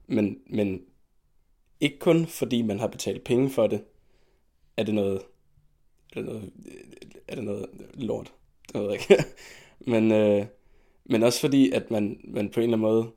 [0.07, 0.83] men, men
[1.81, 3.81] ikke kun fordi man har betalt penge for det,
[4.77, 5.23] er det noget,
[6.13, 6.51] er det noget,
[7.29, 8.33] er det noget lort.
[8.73, 9.25] Det ved jeg ikke.
[9.93, 10.47] men, øh,
[11.09, 13.11] men også fordi, at man, man på en eller anden måde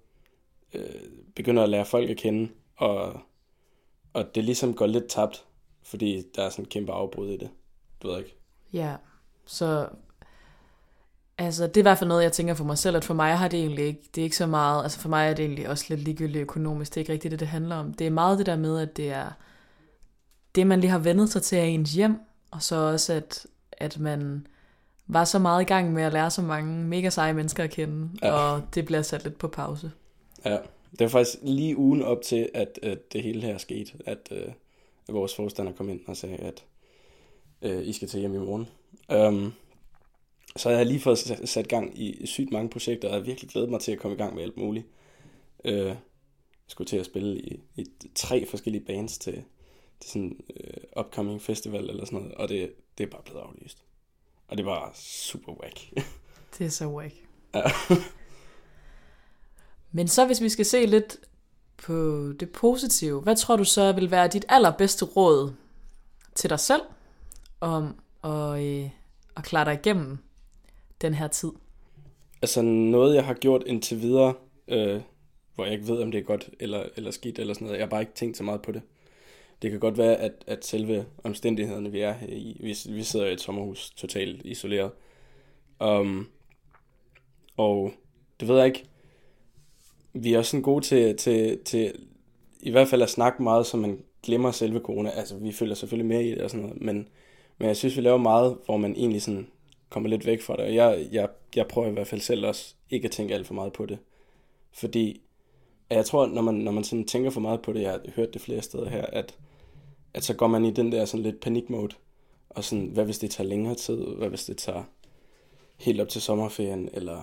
[0.74, 3.22] øh, begynder at lære folk at kende, og,
[4.14, 5.46] og det ligesom går lidt tabt,
[5.84, 7.50] fordi der er sådan en kæmpe afbrud i det.
[8.04, 8.36] Du ved ikke?
[8.74, 8.96] Ja,
[9.46, 9.88] så
[11.40, 13.38] Altså, det er i hvert fald noget, jeg tænker for mig selv, at for mig
[13.38, 15.70] har det egentlig ikke, det er ikke så meget, altså for mig er det egentlig
[15.70, 17.94] også lidt ligegyldigt økonomisk, det er ikke rigtigt det, det handler om.
[17.94, 19.32] Det er meget det der med, at det er
[20.56, 22.20] det, man lige har vendet sig til af ens hjem,
[22.52, 24.48] og så også, at, at man
[25.10, 28.10] var så meget i gang med at lære så mange mega seje mennesker at kende,
[28.22, 28.32] Ja.
[28.32, 29.92] og det bliver sat lidt på pause.
[30.46, 30.58] Ja,
[30.92, 34.48] det var faktisk lige ugen op til, at, at det hele her skete, at, øh,
[35.08, 36.64] at vores forstander kom ind og sagde, at
[37.62, 38.68] øh, I skal til hjem i morgen.
[39.34, 39.54] Um,
[40.56, 41.18] så jeg har lige fået
[41.50, 44.16] sat, gang i sygt mange projekter, og jeg har virkelig glædet mig til at komme
[44.16, 44.86] i gang med alt muligt.
[45.66, 45.98] Øh, jeg
[46.68, 47.86] skulle til at spille i, i
[48.16, 49.44] tre forskellige bands til,
[50.00, 53.40] til sådan en øh, upcoming festival eller sådan noget, og det, det er bare blevet
[53.42, 53.84] aflyst.
[54.50, 55.80] Og det var super whack.
[56.58, 57.16] Det er så whack.
[57.56, 57.62] Ja.
[59.92, 61.18] Men så hvis vi skal se lidt
[61.78, 61.94] på
[62.40, 65.54] det positive, hvad tror du så vil være dit allerbedste råd
[66.36, 66.82] til dig selv
[67.62, 68.90] om at, øh,
[69.38, 70.18] at klare dig igennem
[71.02, 71.52] den her tid?
[72.42, 74.34] Altså noget, jeg har gjort indtil videre,
[74.68, 75.02] øh,
[75.56, 77.80] hvor jeg ikke ved, om det er godt eller, eller skidt eller sådan noget.
[77.80, 78.82] Jeg har bare ikke tænkt så meget på det.
[79.62, 83.26] Det kan godt være, at, at selve omstændighederne, vi er her i, vi, vi sidder
[83.26, 84.92] i et sommerhus totalt isoleret.
[85.80, 86.28] Um,
[87.58, 87.92] og
[88.40, 88.86] det ved jeg ikke.
[90.14, 91.94] Vi er også sådan gode til, til, til
[92.60, 95.10] i hvert fald at snakke meget, så man glemmer selve corona.
[95.10, 97.08] Altså, vi følger selvfølgelig mere i det og sådan noget, men,
[97.58, 99.48] men jeg synes, vi laver meget, hvor man egentlig sådan
[99.90, 100.66] kommer lidt væk fra det.
[100.66, 103.54] Og jeg, jeg, jeg prøver i hvert fald selv også ikke at tænke alt for
[103.54, 103.98] meget på det.
[104.72, 105.22] Fordi
[105.90, 108.02] at jeg tror, når man, når man sådan tænker for meget på det, jeg har
[108.16, 109.38] hørt det flere steder her, at,
[110.14, 111.96] at så går man i den der sådan lidt panikmode.
[112.50, 113.98] Og sådan, hvad hvis det tager længere tid?
[113.98, 114.84] Hvad hvis det tager
[115.78, 116.90] helt op til sommerferien?
[116.94, 117.18] Eller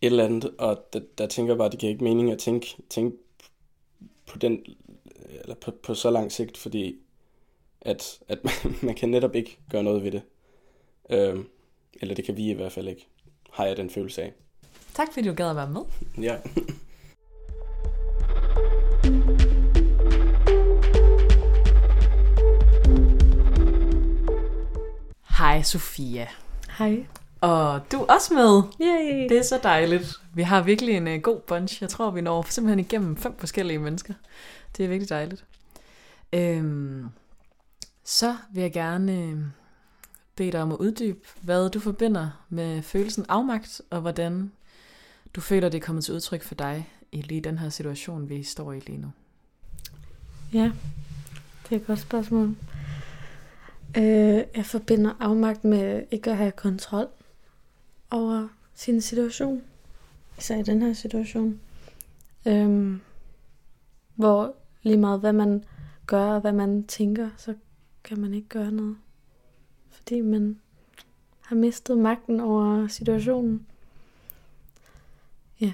[0.00, 0.54] et eller andet.
[0.58, 3.16] Og der, der tænker jeg bare, det giver ikke mening at tænke, tænke
[4.26, 4.64] på den
[5.40, 6.96] eller på, på så lang sigt, fordi
[7.80, 10.22] at, at man, man kan netop ikke gøre noget ved det.
[11.10, 11.46] Øhm,
[12.00, 13.06] eller det kan vi i hvert fald ikke,
[13.50, 14.32] har jeg den følelse af.
[14.94, 15.82] Tak fordi du gad at være med.
[16.24, 16.36] Ja.
[25.44, 26.28] Hej Sofia.
[26.78, 27.06] Hej.
[27.40, 28.62] Og du er også med.
[28.80, 29.28] Yay.
[29.28, 30.20] Det er så dejligt.
[30.34, 31.82] Vi har virkelig en uh, god bunch.
[31.82, 34.14] Jeg tror, vi når simpelthen igennem fem forskellige mennesker.
[34.76, 35.44] Det er virkelig dejligt.
[36.32, 37.08] Øhm,
[38.04, 39.38] så vil jeg gerne øh,
[40.36, 44.52] bede dig om at uddybe, hvad du forbinder med følelsen afmagt, og hvordan
[45.34, 48.42] du føler, det er kommet til udtryk for dig i lige den her situation, vi
[48.42, 49.12] står i lige nu.
[50.52, 50.72] Ja,
[51.68, 52.56] det er et godt spørgsmål.
[53.96, 57.08] Øh, jeg forbinder afmagt med ikke at have kontrol
[58.10, 59.62] over sin situation.
[60.38, 61.60] Især i den her situation.
[62.46, 63.00] Øhm,
[64.14, 65.64] hvor lige meget hvad man
[66.06, 67.54] gør og hvad man tænker, så
[68.04, 68.96] kan man ikke gøre noget.
[69.90, 70.60] Fordi man
[71.40, 73.66] har mistet magten over situationen.
[75.60, 75.72] Ja.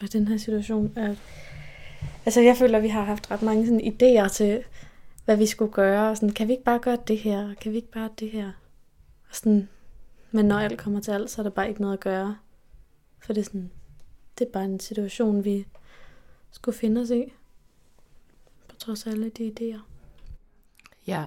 [0.00, 1.14] Og den her situation er
[2.26, 4.64] Altså, jeg føler, at vi har haft ret mange sådan, idéer til,
[5.28, 6.10] hvad vi skulle gøre.
[6.10, 7.54] Og Sådan, kan vi ikke bare gøre det her?
[7.54, 8.46] Kan vi ikke bare det her?
[9.28, 9.68] Og sådan,
[10.30, 12.36] men når alt kommer til alt, så er der bare ikke noget at gøre.
[13.18, 13.70] For det er sådan,
[14.38, 15.66] det er bare en situation, vi
[16.50, 17.32] skulle finde os i.
[18.68, 19.80] På trods af alle de idéer.
[21.06, 21.24] Ja.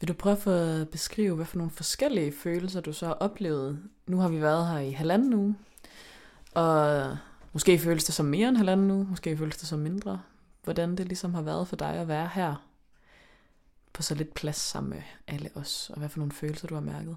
[0.00, 3.82] Vil du prøve at beskrive, hvad for nogle forskellige følelser du så har oplevet?
[4.06, 5.56] Nu har vi været her i halvanden uge,
[6.54, 7.16] og
[7.52, 10.20] måske føles det som mere end halvanden uge, måske føles det som mindre.
[10.64, 12.68] Hvordan det ligesom har været for dig at være her
[13.92, 16.80] på så lidt plads sammen med alle os, og hvad for nogle følelser du har
[16.80, 17.16] mærket?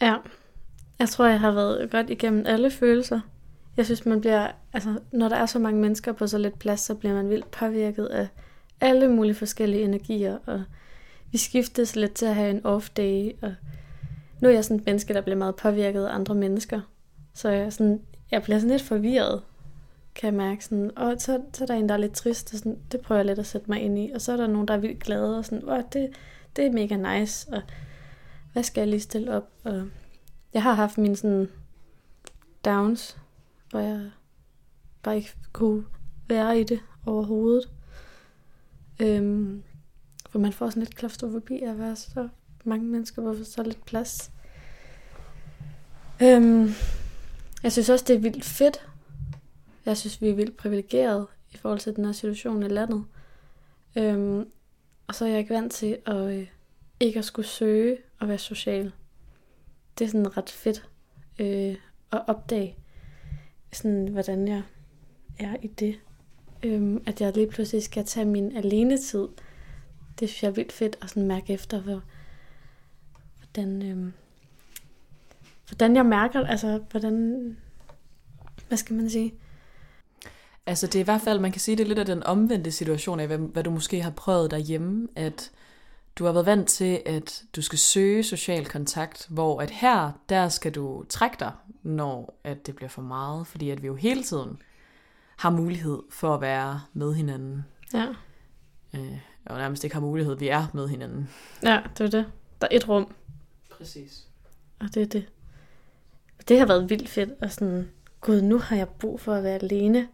[0.00, 0.16] Ja,
[0.98, 3.20] jeg tror, jeg har været godt igennem alle følelser.
[3.76, 6.80] Jeg synes, man bliver, altså, når der er så mange mennesker på så lidt plads,
[6.80, 8.28] så bliver man vildt påvirket af
[8.80, 10.64] alle mulige forskellige energier, og
[11.32, 13.54] vi skiftes lidt til at have en off day, og
[14.40, 16.80] nu er jeg sådan et menneske, der bliver meget påvirket af andre mennesker.
[17.34, 19.42] Så jeg, sådan, jeg bliver sådan lidt forvirret,
[20.14, 20.64] kan jeg mærke.
[20.64, 23.18] Sådan, og så, så er der en, der er lidt trist, og sådan, det prøver
[23.18, 24.10] jeg lidt at sætte mig ind i.
[24.14, 26.10] Og så er der nogen, der er vildt glade, og sådan, Åh, det,
[26.56, 27.62] det er mega nice, og
[28.52, 29.50] hvad skal jeg lige stille op?
[29.64, 29.88] Og
[30.54, 31.48] jeg har haft mine sådan
[32.64, 33.16] downs,
[33.70, 34.10] hvor jeg
[35.02, 35.84] bare ikke kunne
[36.28, 37.70] være i det overhovedet.
[39.00, 39.62] Øhm,
[40.30, 42.28] for man får sådan lidt klaustrofobi af at være så
[42.64, 44.30] mange mennesker hvorfor så lidt plads.
[46.22, 46.70] Øhm,
[47.62, 48.86] jeg synes også, det er vildt fedt.
[49.86, 53.04] Jeg synes, vi er vildt privilegeret i forhold til den her situation i landet.
[53.96, 54.48] Øhm,
[55.06, 56.46] og så er jeg ikke vant til at øh,
[57.00, 58.92] ikke at skulle søge og være social.
[59.98, 60.88] Det er sådan ret fedt
[61.38, 61.76] øh,
[62.12, 62.76] at opdage,
[63.72, 64.62] sådan, hvordan jeg
[65.38, 66.00] er i det.
[66.62, 69.28] Øhm, at jeg lige pludselig skal tage min alenetid.
[70.20, 72.02] Det synes jeg er vildt fedt at sådan mærke efter, hvor,
[73.38, 74.12] hvordan, øhm,
[75.68, 77.56] hvordan jeg mærker, altså hvordan,
[78.68, 79.34] hvad skal man sige?
[80.66, 82.70] Altså det er i hvert fald, man kan sige, det er lidt af den omvendte
[82.72, 85.50] situation af, hvad, hvad du måske har prøvet derhjemme, at
[86.18, 90.48] du har været vant til, at du skal søge social kontakt, hvor at her, der
[90.48, 91.52] skal du trække dig,
[91.82, 94.58] når at det bliver for meget, fordi at vi jo hele tiden
[95.36, 97.64] har mulighed for at være med hinanden.
[97.94, 98.06] Ja,
[98.94, 101.28] Øh, og nærmest ikke har mulighed, vi er med hinanden.
[101.62, 102.26] ja det er det.
[102.60, 103.14] Der er et rum,
[103.70, 104.26] Præcis.
[104.80, 105.28] og det er det.
[106.48, 107.90] Det har været vildt fedt, og sådan,
[108.20, 110.08] gud, nu har jeg brug for at være alene.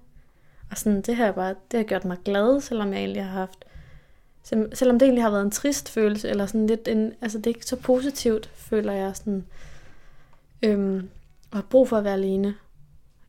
[0.70, 3.64] Og sådan, det jeg bare, det har gjort mig glad, selvom jeg egentlig har haft,
[4.42, 7.46] selv- selvom det egentlig har været en trist følelse, eller sådan lidt en, altså det
[7.46, 9.44] er ikke så positivt, føler jeg sådan,
[10.62, 11.08] øhm,
[11.50, 12.54] og har brug for at være alene.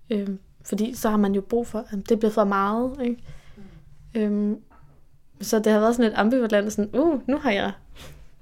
[0.10, 3.24] Øhm, fordi så har man jo brug for, at det er blevet for meget, ikke?
[4.14, 4.62] Øhm,
[5.42, 7.72] så det har været sådan lidt ambivalent, sådan, uh, nu har jeg,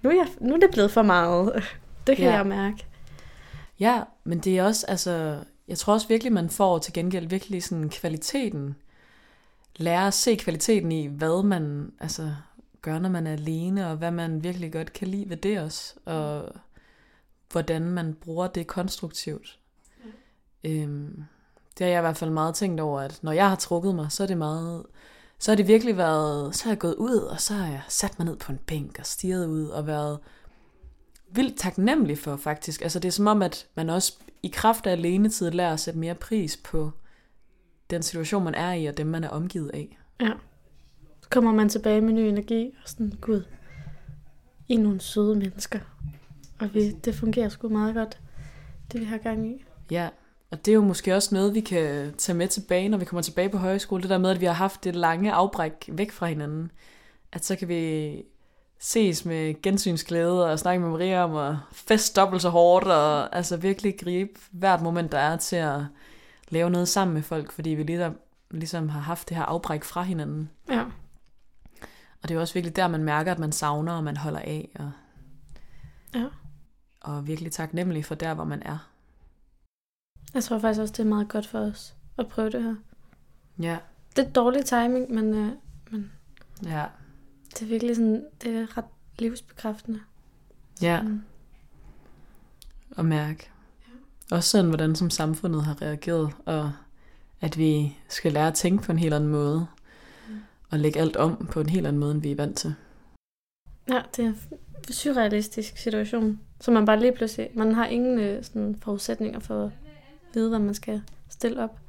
[0.01, 1.53] nu er, jeg, nu er det blevet for meget.
[2.07, 2.35] Det kan ja.
[2.35, 2.85] jeg mærke.
[3.79, 7.63] Ja, men det er også, altså, jeg tror også virkelig, man får til gengæld virkelig
[7.63, 8.75] sådan kvaliteten,
[9.77, 12.35] lære at se kvaliteten i, hvad man altså,
[12.81, 15.93] gør, når man er alene, og hvad man virkelig godt kan lide ved det også,
[16.05, 16.51] og
[17.51, 19.59] hvordan man bruger det konstruktivt.
[20.63, 21.23] Øhm,
[21.77, 24.11] det har jeg i hvert fald meget tænkt over, at når jeg har trukket mig,
[24.11, 24.85] så er det meget,
[25.39, 28.19] så har det virkelig været, så har jeg gået ud, og så har jeg sat
[28.19, 30.19] mig ned på en bænk og stirret ud, og været
[31.29, 32.81] vildt taknemmelig for faktisk.
[32.81, 34.13] Altså det er som om, at man også
[34.43, 36.91] i kraft af alenetid lærer at sætte mere pris på
[37.89, 39.97] den situation, man er i, og dem, man er omgivet af.
[40.21, 40.31] Ja.
[41.21, 43.43] Så kommer man tilbage med ny energi, og sådan, gud,
[44.67, 45.79] I er nogle søde mennesker.
[46.59, 48.19] Og vi, det fungerer sgu meget godt,
[48.91, 49.63] det vi har gang i.
[49.91, 50.09] Ja,
[50.51, 53.21] og det er jo måske også noget, vi kan tage med tilbage, når vi kommer
[53.21, 54.01] tilbage på højskole.
[54.01, 56.71] Det der med, at vi har haft det lange afbræk væk fra hinanden.
[57.31, 58.13] At så kan vi
[58.79, 63.57] ses med gensynsglæde og snakke med Maria om at fest dobbelt så hårdt, og altså
[63.57, 65.81] virkelig gribe hvert moment, der er til at
[66.49, 68.17] lave noget sammen med folk, fordi vi ligesom,
[68.51, 70.49] ligesom har haft det her afbræk fra hinanden.
[70.69, 70.83] Ja.
[72.23, 74.69] Og det er også virkelig der, man mærker, at man savner, og man holder af,
[74.79, 74.91] og,
[76.15, 76.25] Ja.
[77.01, 78.89] og virkelig taknemmelig for der, hvor man er.
[80.33, 82.75] Jeg tror faktisk også, det er meget godt for os at prøve det her.
[83.59, 83.77] Ja,
[84.15, 85.51] Det er dårlig timing, men øh,
[86.63, 86.85] ja,
[87.49, 88.85] det er virkelig sådan, det er ret
[89.19, 89.99] livsbekræftende.
[90.81, 91.01] ja.
[91.01, 91.21] Mm.
[92.97, 93.49] Og mærke.
[94.31, 96.71] Også sådan, hvordan som samfundet har reageret, og
[97.41, 99.67] at vi skal lære at tænke på en helt anden måde,
[100.69, 102.73] og lægge alt om på en helt anden måde, end vi er vant til.
[103.89, 104.37] Ja, det er en
[104.93, 109.71] surrealistisk situation, så man bare lige pludselig, man har ingen øh, sådan, forudsætninger for at
[110.33, 111.79] vide, hvad man skal stille op.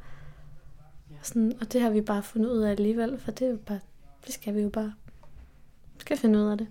[1.23, 3.81] Sådan, og det har vi bare fundet ud af alligevel, for det er jo bare,
[4.27, 4.93] det skal vi jo bare.
[5.95, 6.67] Vi skal finde ud af det.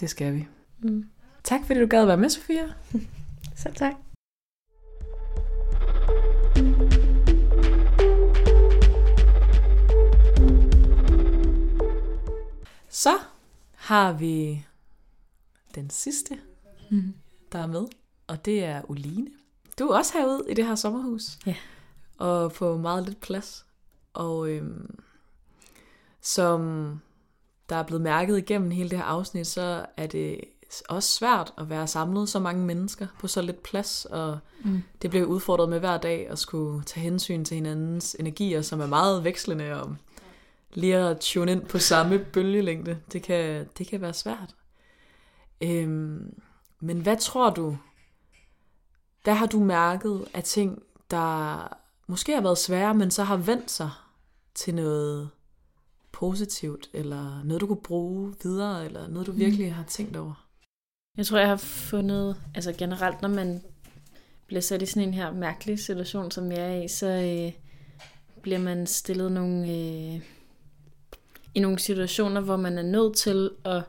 [0.00, 0.46] Det skal vi.
[0.78, 1.08] Mm.
[1.44, 2.72] Tak fordi du gad at være med, Sofia.
[3.56, 4.05] Selv tak.
[12.96, 13.18] Så
[13.74, 14.64] har vi
[15.74, 16.38] den sidste,
[16.90, 17.14] Mm.
[17.52, 17.84] der er med,
[18.26, 19.26] og det er Uline.
[19.78, 21.22] Du er også herude i det her sommerhus.
[21.46, 21.54] Ja.
[22.18, 23.66] Og på meget lidt plads.
[24.12, 24.98] Og øhm,
[26.22, 26.60] som
[27.68, 30.40] der er blevet mærket igennem hele det her afsnit, så er det
[30.88, 34.82] også svært at være samlet så mange mennesker på så lidt plads, og Mm.
[35.02, 38.86] det bliver udfordret med hver dag at skulle tage hensyn til hinandens energier, som er
[38.86, 39.96] meget vekslende, og
[40.76, 44.54] lige at tune ind på samme bølgelængde, det kan, det kan være svært.
[45.60, 46.40] Øhm,
[46.80, 47.76] men hvad tror du,
[49.24, 51.68] hvad har du mærket af ting, der
[52.06, 53.90] måske har været svære, men så har vendt sig
[54.54, 55.30] til noget
[56.12, 60.46] positivt, eller noget, du kunne bruge videre, eller noget, du virkelig har tænkt over?
[61.16, 63.62] Jeg tror, jeg har fundet, altså generelt, når man
[64.46, 67.52] bliver sat i sådan en her mærkelig situation, som jeg er i, så øh,
[68.42, 70.20] bliver man stillet nogle, øh,
[71.56, 73.82] i nogle situationer, hvor man er nødt til at,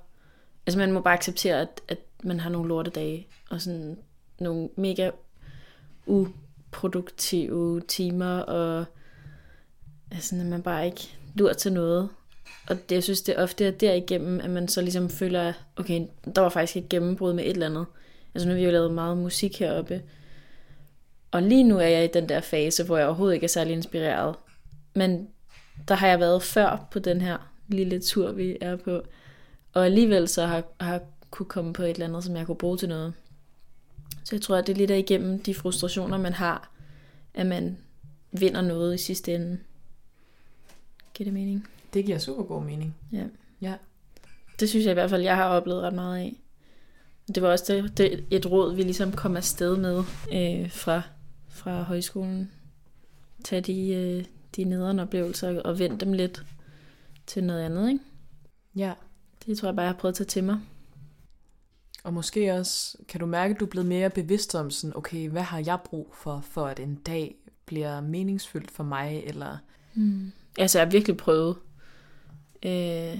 [0.65, 3.97] altså man må bare acceptere, at, at man har nogle lortedage, og sådan
[4.39, 5.11] nogle mega
[6.05, 8.85] uproduktive timer, og
[10.11, 12.09] altså, at man bare ikke dur til noget.
[12.69, 16.07] Og det, jeg synes, det er ofte er derigennem, at man så ligesom føler, okay,
[16.35, 17.85] der var faktisk et gennembrud med et eller andet.
[18.35, 20.01] Altså nu har vi jo lavet meget musik heroppe.
[21.31, 23.73] Og lige nu er jeg i den der fase, hvor jeg overhovedet ikke er særlig
[23.73, 24.35] inspireret.
[24.95, 25.27] Men
[25.87, 29.01] der har jeg været før på den her lille tur, vi er på.
[29.73, 31.01] Og alligevel så har, har
[31.31, 33.13] kunne komme på et eller andet, som jeg kunne bruge til noget.
[34.23, 36.71] Så jeg tror, at det er lidt af igennem de frustrationer, man har,
[37.33, 37.77] at man
[38.31, 39.57] vinder noget i sidste ende.
[41.13, 41.67] Giver det mening?
[41.93, 42.95] Det giver super god mening.
[43.11, 43.23] Ja.
[43.61, 43.73] Ja.
[44.59, 46.35] Det synes jeg i hvert fald, jeg har oplevet ret meget af.
[47.35, 50.03] Det var også det, det, et råd, vi ligesom kom afsted med
[50.33, 51.01] øh, fra,
[51.49, 52.51] fra højskolen.
[53.43, 56.43] Tag de, øh, de nederen oplevelser og vend dem lidt
[57.27, 58.03] til noget andet, ikke?
[58.75, 58.93] Ja.
[59.45, 60.59] Det tror jeg bare, jeg har prøvet at tage til mig.
[62.03, 65.29] Og måske også, kan du mærke, at du er blevet mere bevidst om sådan, okay,
[65.29, 69.57] hvad har jeg brug for, for at en dag bliver meningsfyldt for mig, eller...
[69.93, 70.31] Mm.
[70.57, 71.55] Altså, jeg har virkelig prøvet.
[72.63, 73.19] Øh,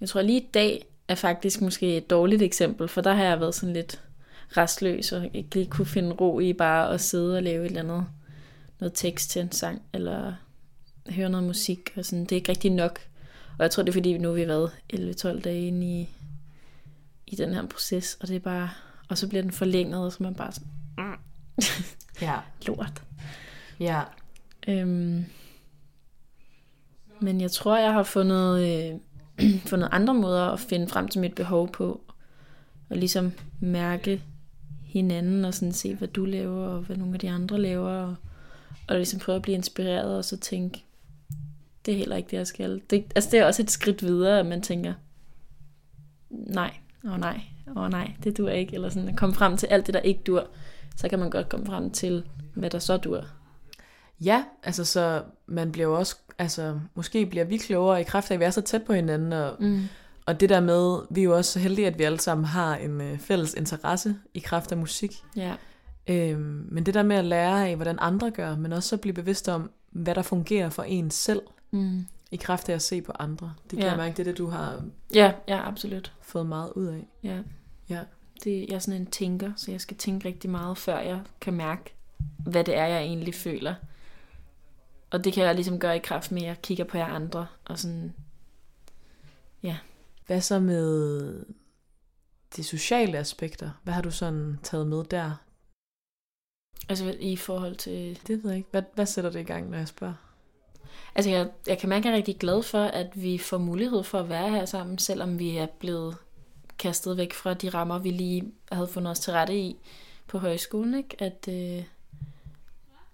[0.00, 3.40] jeg tror lige i dag er faktisk måske et dårligt eksempel, for der har jeg
[3.40, 4.02] været sådan lidt
[4.56, 7.82] restløs, og ikke lige kunne finde ro i bare at sidde og lave et eller
[7.82, 8.06] andet,
[8.80, 10.34] noget tekst til en sang, eller
[11.10, 12.24] høre noget musik, og sådan.
[12.24, 13.00] Det er ikke rigtig nok.
[13.58, 16.08] Og jeg tror, det er fordi, nu har vi været 11-12 dage inde i,
[17.26, 18.70] i den her proces, og det er bare,
[19.08, 21.14] og så bliver den forlænget, og så man bare sådan, mm.
[22.20, 22.38] Ja.
[22.66, 23.02] lort.
[23.80, 24.02] Ja.
[24.68, 25.24] Øhm,
[27.20, 29.00] men jeg tror, jeg har fundet, øh,
[29.70, 32.00] fundet andre måder at finde frem til mit behov på.
[32.90, 34.22] Og ligesom mærke
[34.82, 37.90] hinanden og sådan se, hvad du laver, og hvad nogle af de andre laver.
[37.90, 38.16] Og,
[38.88, 40.84] og ligesom prøve at blive inspireret, og så tænke,
[41.86, 42.82] det er heller ikke det, jeg skal.
[42.90, 44.94] Det, altså det er også et skridt videre, at man tænker,
[46.30, 46.74] nej,
[47.04, 47.40] åh oh, nej,
[47.76, 48.74] åh oh, nej, det dur ikke.
[48.74, 50.46] Eller sådan at komme frem til alt det, der ikke dur.
[50.96, 52.24] Så kan man godt komme frem til,
[52.54, 53.24] hvad der så dur.
[54.20, 58.34] Ja, altså så man bliver jo også, altså måske bliver vi klogere i kraft af,
[58.34, 59.82] at vi er så tæt på hinanden, og, Mm.
[60.26, 62.76] og det der med, vi er jo også så heldige, at vi alle sammen har
[62.76, 65.12] en øh, fælles interesse i kraft af musik.
[65.36, 65.54] Ja.
[66.08, 69.14] Øhm, men det der med at lære af, hvordan andre gør, men også at blive
[69.14, 71.40] bevidst om, hvad der fungerer for en selv,
[71.74, 72.06] Mm.
[72.30, 73.54] i kraft af at se på andre.
[73.62, 73.88] Det kan Ja.
[73.88, 76.12] jeg mærke, det er det, du har Ja, ja, absolut.
[76.22, 77.06] fået meget ud af.
[77.22, 77.42] Ja.
[77.88, 78.00] Ja.
[78.44, 81.54] Det, jeg er sådan en tænker, så jeg skal tænke rigtig meget, før jeg kan
[81.54, 81.94] mærke,
[82.46, 83.74] hvad det er, jeg egentlig føler.
[85.10, 87.46] Og det kan jeg ligesom gøre i kraft med, at jeg kigger på jer andre,
[87.64, 88.14] og sådan,
[90.26, 91.44] Hvad så med
[92.56, 93.70] de sociale aspekter?
[93.82, 95.32] Hvad har du sådan taget med der?
[96.88, 98.20] altså i forhold til...
[98.26, 98.68] Det ved jeg ikke.
[98.70, 100.14] Hvad, hvad sætter det i gang, når jeg spørger?
[101.14, 104.02] Altså jeg, jeg kan mærke, at jeg er rigtig glad for, at vi får mulighed
[104.02, 106.16] for at være her sammen, selvom vi er blevet
[106.78, 109.76] kastet væk fra de rammer, vi lige havde fundet os til rette i
[110.26, 110.94] på højskolen.
[110.94, 111.16] Ikke?
[111.18, 111.84] At, øh,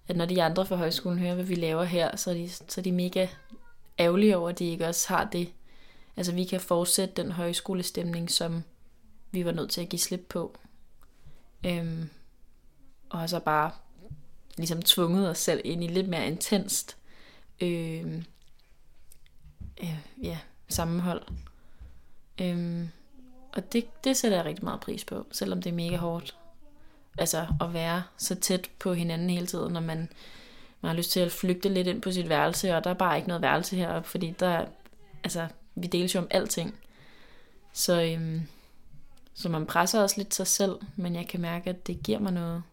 [0.07, 2.81] at når de andre fra højskolen hører, hvad vi laver her, så er de, så
[2.81, 3.27] er de mega
[3.99, 5.49] ærgerlige over, at de ikke også har det.
[6.17, 8.63] Altså vi kan fortsætte den højskolestemning, som
[9.31, 10.57] vi var nødt til at give slip på.
[11.65, 12.09] Øhm,
[13.09, 13.71] og så bare
[14.57, 16.97] ligesom tvunget os selv ind i lidt mere intenst
[17.61, 18.23] øh,
[19.83, 20.37] øh, ja,
[20.69, 21.21] sammenhold.
[22.41, 22.87] Øh,
[23.53, 26.37] og det, det sætter jeg rigtig meget pris på, selvom det er mega hårdt.
[27.17, 30.09] Altså at være så tæt på hinanden hele tiden, når man,
[30.81, 33.17] man har lyst til at flygte lidt ind på sit værelse, og der er bare
[33.17, 34.65] ikke noget værelse heroppe, fordi der,
[35.23, 36.75] altså, vi deles jo om alting.
[37.73, 38.41] Så, øhm,
[39.33, 42.33] så man presser også lidt sig selv, men jeg kan mærke, at det giver mig
[42.33, 42.63] noget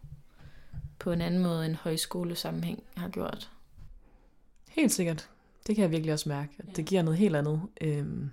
[0.99, 3.49] på en anden måde, end højskolesammenhæng har gjort.
[4.79, 5.29] Helt sikkert.
[5.67, 6.51] Det kan jeg virkelig også mærke.
[6.59, 7.61] At det giver noget helt andet.
[7.81, 8.29] Øhm,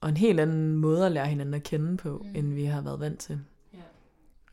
[0.00, 2.36] og en helt anden måde at lære hinanden at kende på, mm.
[2.36, 3.40] end vi har været vant til.
[3.74, 3.78] Ja.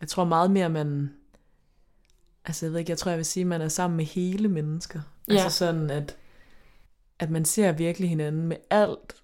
[0.02, 1.12] Jeg tror meget mere, man...
[2.46, 4.48] Altså, jeg ved ikke, jeg tror, jeg vil sige, at man er sammen med hele
[4.48, 5.00] mennesker.
[5.28, 5.34] Ja.
[5.34, 6.18] Altså sådan, at,
[7.20, 9.16] at man ser virkelig hinanden med alt,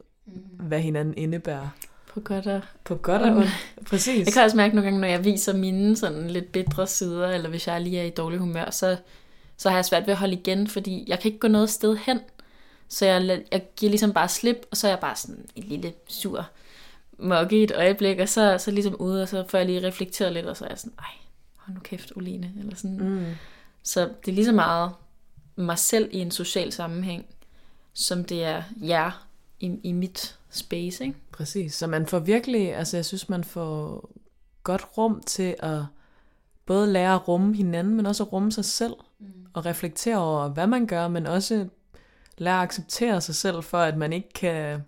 [0.60, 1.70] hvad hinanden indebærer.
[2.08, 2.62] På godt og...
[2.84, 3.49] På godt og ondt.
[3.86, 4.26] Præcis.
[4.26, 7.49] Jeg kan også mærke nogle gange, når jeg viser mine sådan lidt bedre sider, eller
[7.49, 8.97] hvis jeg lige er i dårlig humør, så,
[9.64, 11.97] så har jeg svært ved at holde igen, fordi jeg kan ikke gå noget sted
[11.97, 12.20] hen.
[12.88, 15.93] Så jeg, jeg giver ligesom bare slip, og så er jeg bare sådan en lille
[16.07, 16.49] sur
[17.18, 20.34] mokke i et øjeblik, og så, så ligesom ude, og så får jeg lige reflekteret
[20.34, 21.05] lidt, og så er jeg sådan, ej,
[21.55, 22.97] hold nu kæft, Oline, eller sådan.
[22.97, 23.26] Mm.
[23.84, 24.91] Så det er lige så meget
[25.55, 27.26] mig selv i en social sammenhæng,
[27.93, 29.28] som det er jer
[29.59, 31.18] i, i mit space, ikke?
[31.32, 31.74] Præcis.
[31.74, 34.09] Så man får virkelig, altså jeg synes, man får
[34.64, 35.82] godt rum til at
[36.66, 38.93] både lære at rumme hinanden, men også at rumme sig selv.
[39.24, 39.45] Mm.
[39.53, 41.67] Og reflektere over, hvad man gør, men også
[42.38, 44.84] lære at acceptere sig selv for, at man ikke kan...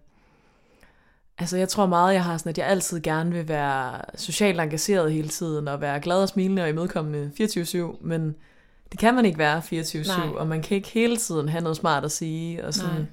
[1.37, 5.13] Altså jeg tror meget, jeg har sådan, at jeg altid gerne vil være socialt engageret
[5.13, 8.35] hele tiden, og være glad og smilende og imødekommende 24-7, men
[8.91, 10.27] det kan man ikke være 24-7, Nej.
[10.35, 12.95] og man kan ikke hele tiden have noget smart at sige, og sådan...
[12.95, 13.05] Nej.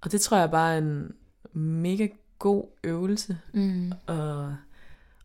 [0.00, 1.14] Og det tror jeg bare er en
[1.52, 3.38] mega god øvelse.
[3.52, 3.92] Mm.
[4.06, 4.54] Og,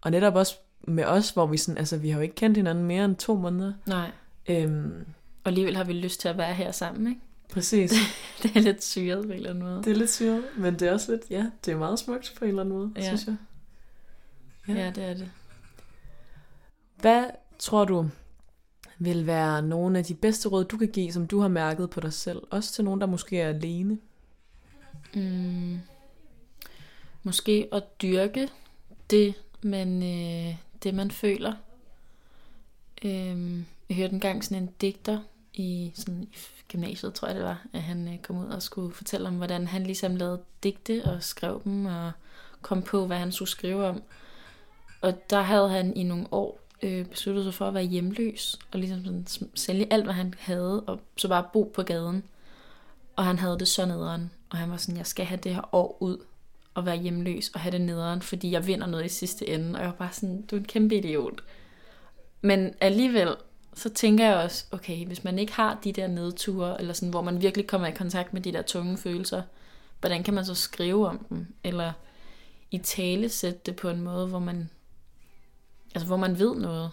[0.01, 0.55] og netop også
[0.87, 3.35] med os, hvor vi sådan, altså vi har jo ikke kendt hinanden mere end to
[3.35, 3.73] måneder.
[3.87, 4.11] Nej.
[4.47, 5.05] Øhm,
[5.43, 7.21] Og alligevel har vi lyst til at være her sammen, ikke?
[7.49, 7.93] præcis.
[8.43, 9.83] Det er lidt syret på en eller anden måde.
[9.83, 12.45] Det er lidt syret, men det er også lidt, ja, det er meget smukt på
[12.45, 13.01] en eller anden måde, Ja.
[13.01, 13.07] ja.
[13.07, 13.35] synes jeg.
[14.77, 15.31] Ja, det er det.
[17.01, 17.25] Hvad
[17.59, 18.09] tror du
[18.99, 21.99] vil være nogle af de bedste råd, du kan give, som du har mærket på
[21.99, 22.41] dig selv?
[22.49, 23.97] Også til nogen, der måske er alene.
[25.13, 25.79] Mm.
[27.23, 28.49] Måske at dyrke
[29.09, 31.53] det, man, øh, det man føler.
[33.05, 35.19] Øhm, jeg hørte engang sådan en digter
[35.53, 36.37] i, sådan, i
[36.71, 39.67] gymnasiet, tror jeg det var, at han øh, kom ud og skulle fortælle om, hvordan
[39.67, 42.11] han ligesom lavede digte og skrev dem og
[42.61, 44.03] kom på, hvad han skulle skrive om.
[45.01, 48.79] Og der havde han i nogle år øh, besluttet sig for at være hjemløs, og
[48.79, 52.23] ligesom sådan, sælge alt, hvad han havde, og så bare bo på gaden.
[53.15, 55.75] Og han havde det så nederen, og han var sådan, jeg skal have det her
[55.75, 56.17] år ud,
[56.73, 59.75] og være hjemløs, og have det nederen, fordi jeg vinder noget i sidste ende.
[59.75, 61.43] Og jeg var bare sådan, du er en kæmpe idiot.
[62.41, 63.35] Men alligevel,
[63.73, 67.21] så tænker jeg også, okay, hvis man ikke har de der nedture, eller sådan, hvor
[67.21, 69.41] man virkelig kommer i kontakt med de der tunge følelser,
[69.99, 71.53] hvordan kan man så skrive om dem?
[71.63, 71.93] Eller
[72.71, 74.69] i tale sætte det på en måde, hvor man,
[75.95, 76.91] altså hvor man ved noget,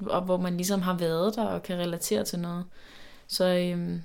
[0.00, 2.64] og hvor man ligesom har været der og kan relatere til noget.
[3.26, 4.02] Så, øhm,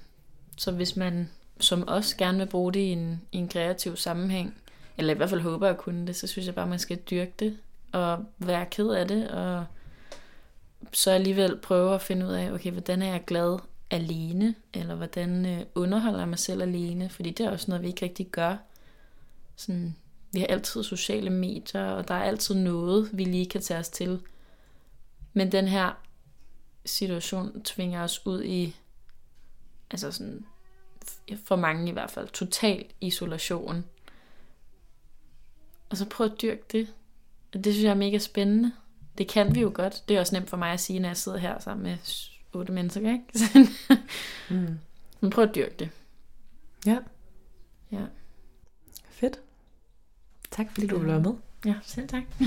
[0.57, 4.55] så hvis man som os gerne vil bruge det i en, i en kreativ sammenhæng,
[4.97, 7.33] eller i hvert fald håber at kunne det, så synes jeg bare, man skal dyrke
[7.39, 7.57] det,
[7.91, 9.65] og være ked af det, og
[10.91, 13.59] så alligevel prøve at finde ud af, okay, hvordan er jeg glad
[13.89, 17.87] alene, eller hvordan øh, underholder jeg mig selv alene, fordi det er også noget, vi
[17.87, 18.57] ikke rigtig gør.
[19.55, 19.95] Sådan,
[20.31, 23.89] vi har altid sociale medier, og der er altid noget, vi lige kan tage os
[23.89, 24.21] til.
[25.33, 25.91] Men den her
[26.85, 28.75] situation tvinger os ud i,
[29.91, 30.45] altså sådan,
[31.45, 33.85] for mange i hvert fald, total isolation.
[35.89, 36.93] Og så prøv at dyrke det.
[37.53, 38.71] Det synes jeg er mega spændende.
[39.17, 40.03] Det kan vi jo godt.
[40.07, 41.97] Det er også nemt for mig at sige, når jeg sidder her sammen med
[42.53, 43.25] otte mennesker, ikke?
[44.49, 44.79] mm.
[45.19, 45.89] Men prøv at dyrke det.
[46.85, 46.97] Ja.
[47.91, 48.01] Ja.
[49.09, 49.39] Fedt.
[50.51, 51.33] Tak fordi du være med.
[51.65, 52.23] Ja, selv tak.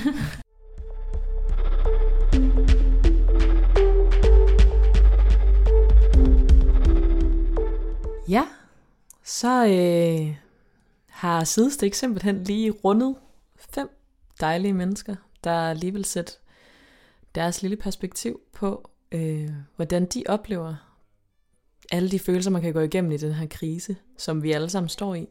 [8.29, 8.45] ja,
[9.25, 10.37] så øh,
[11.07, 13.17] har Sidestik simpelthen lige rundet
[13.57, 13.91] fem
[14.41, 16.33] dejlige mennesker, der lige vil sætte
[17.39, 20.75] deres lille perspektiv på, øh, hvordan de oplever
[21.93, 24.89] alle de følelser, man kan gå igennem i den her krise, som vi alle sammen
[24.89, 25.29] står i.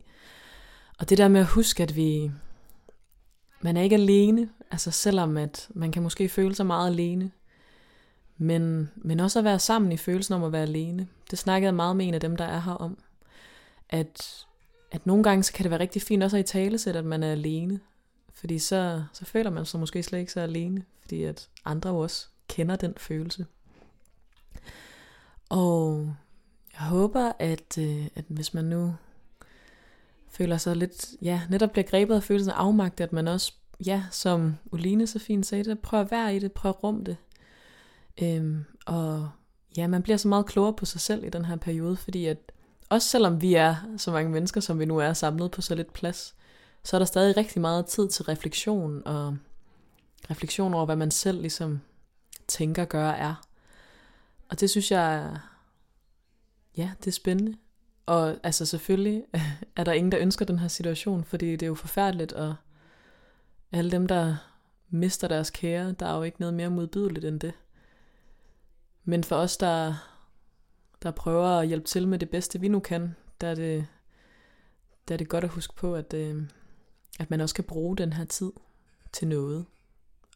[0.99, 2.31] Og det der med at huske, at vi,
[3.61, 7.31] man er ikke alene, altså selvom at man kan måske føle sig meget alene,
[8.37, 11.07] men, men også at være sammen i følelsen om at være alene.
[11.31, 12.97] Det snakkede jeg meget med en af dem, der er her om,
[13.89, 14.45] at,
[14.91, 17.23] at nogle gange så kan det være rigtig fint også at i tale at man
[17.23, 17.79] er alene,
[18.38, 22.27] fordi så, så føler man sig måske slet ikke så alene, fordi at andre også
[22.47, 23.45] kender den følelse.
[25.49, 26.13] Og
[26.73, 28.95] jeg håber, at, øh, at hvis man nu
[30.29, 33.53] føler sig lidt, ja, netop bliver grebet af følelsen af afmagt, at man også,
[33.85, 37.03] ja, som Uline så fint sagde det, prøv at være i det, prøv at rumme
[37.03, 37.17] det.
[38.21, 39.29] Øhm, og
[39.77, 42.51] ja, man bliver så meget klogere på sig selv i den her periode, fordi at
[42.89, 45.93] også selvom vi er så mange mennesker, som vi nu er samlet på så lidt
[45.93, 46.35] plads,
[46.84, 49.38] så er der stadig rigtig meget tid til refleksion og
[50.30, 51.82] refleksion over, hvad man selv ligesom
[52.47, 53.47] tænker, gør er.
[54.49, 55.38] Og det synes jeg,
[56.78, 57.57] ja, det er spændende.
[58.05, 59.23] Og altså selvfølgelig
[59.75, 62.55] er der ingen, der ønsker den her situation, fordi det er jo forfærdeligt, og
[63.71, 64.36] alle dem, der
[64.89, 67.53] mister deres kære, der er jo ikke noget mere modbydeligt end det.
[69.03, 69.93] Men for os, der,
[71.03, 73.88] der prøver at hjælpe til med det bedste, vi nu kan, der er det,
[75.07, 76.43] der er det godt at huske på, at, øh,
[77.18, 78.51] at man også kan bruge den her tid
[79.11, 79.65] til noget,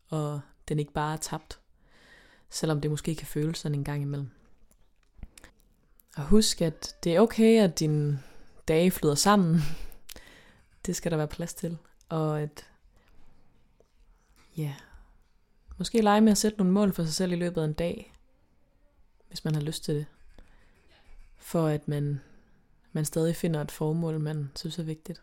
[0.09, 1.59] og den ikke bare er tabt,
[2.49, 4.29] selvom det måske kan føles sådan en gang imellem.
[6.15, 8.23] Og husk, at det er okay, at dine
[8.67, 9.59] dage flyder sammen.
[10.85, 11.77] Det skal der være plads til.
[12.09, 12.69] Og at,
[14.57, 14.75] ja,
[15.77, 18.13] måske lege med at sætte nogle mål for sig selv i løbet af en dag,
[19.27, 20.05] hvis man har lyst til det.
[21.37, 22.21] For at man,
[22.91, 25.21] man stadig finder et formål, man synes er vigtigt.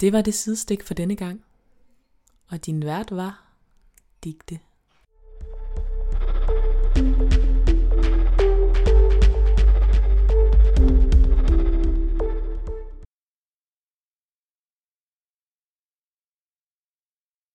[0.00, 1.44] Det var det sidestik for denne gang.
[2.46, 3.42] Og din vært var
[4.24, 4.60] Digte.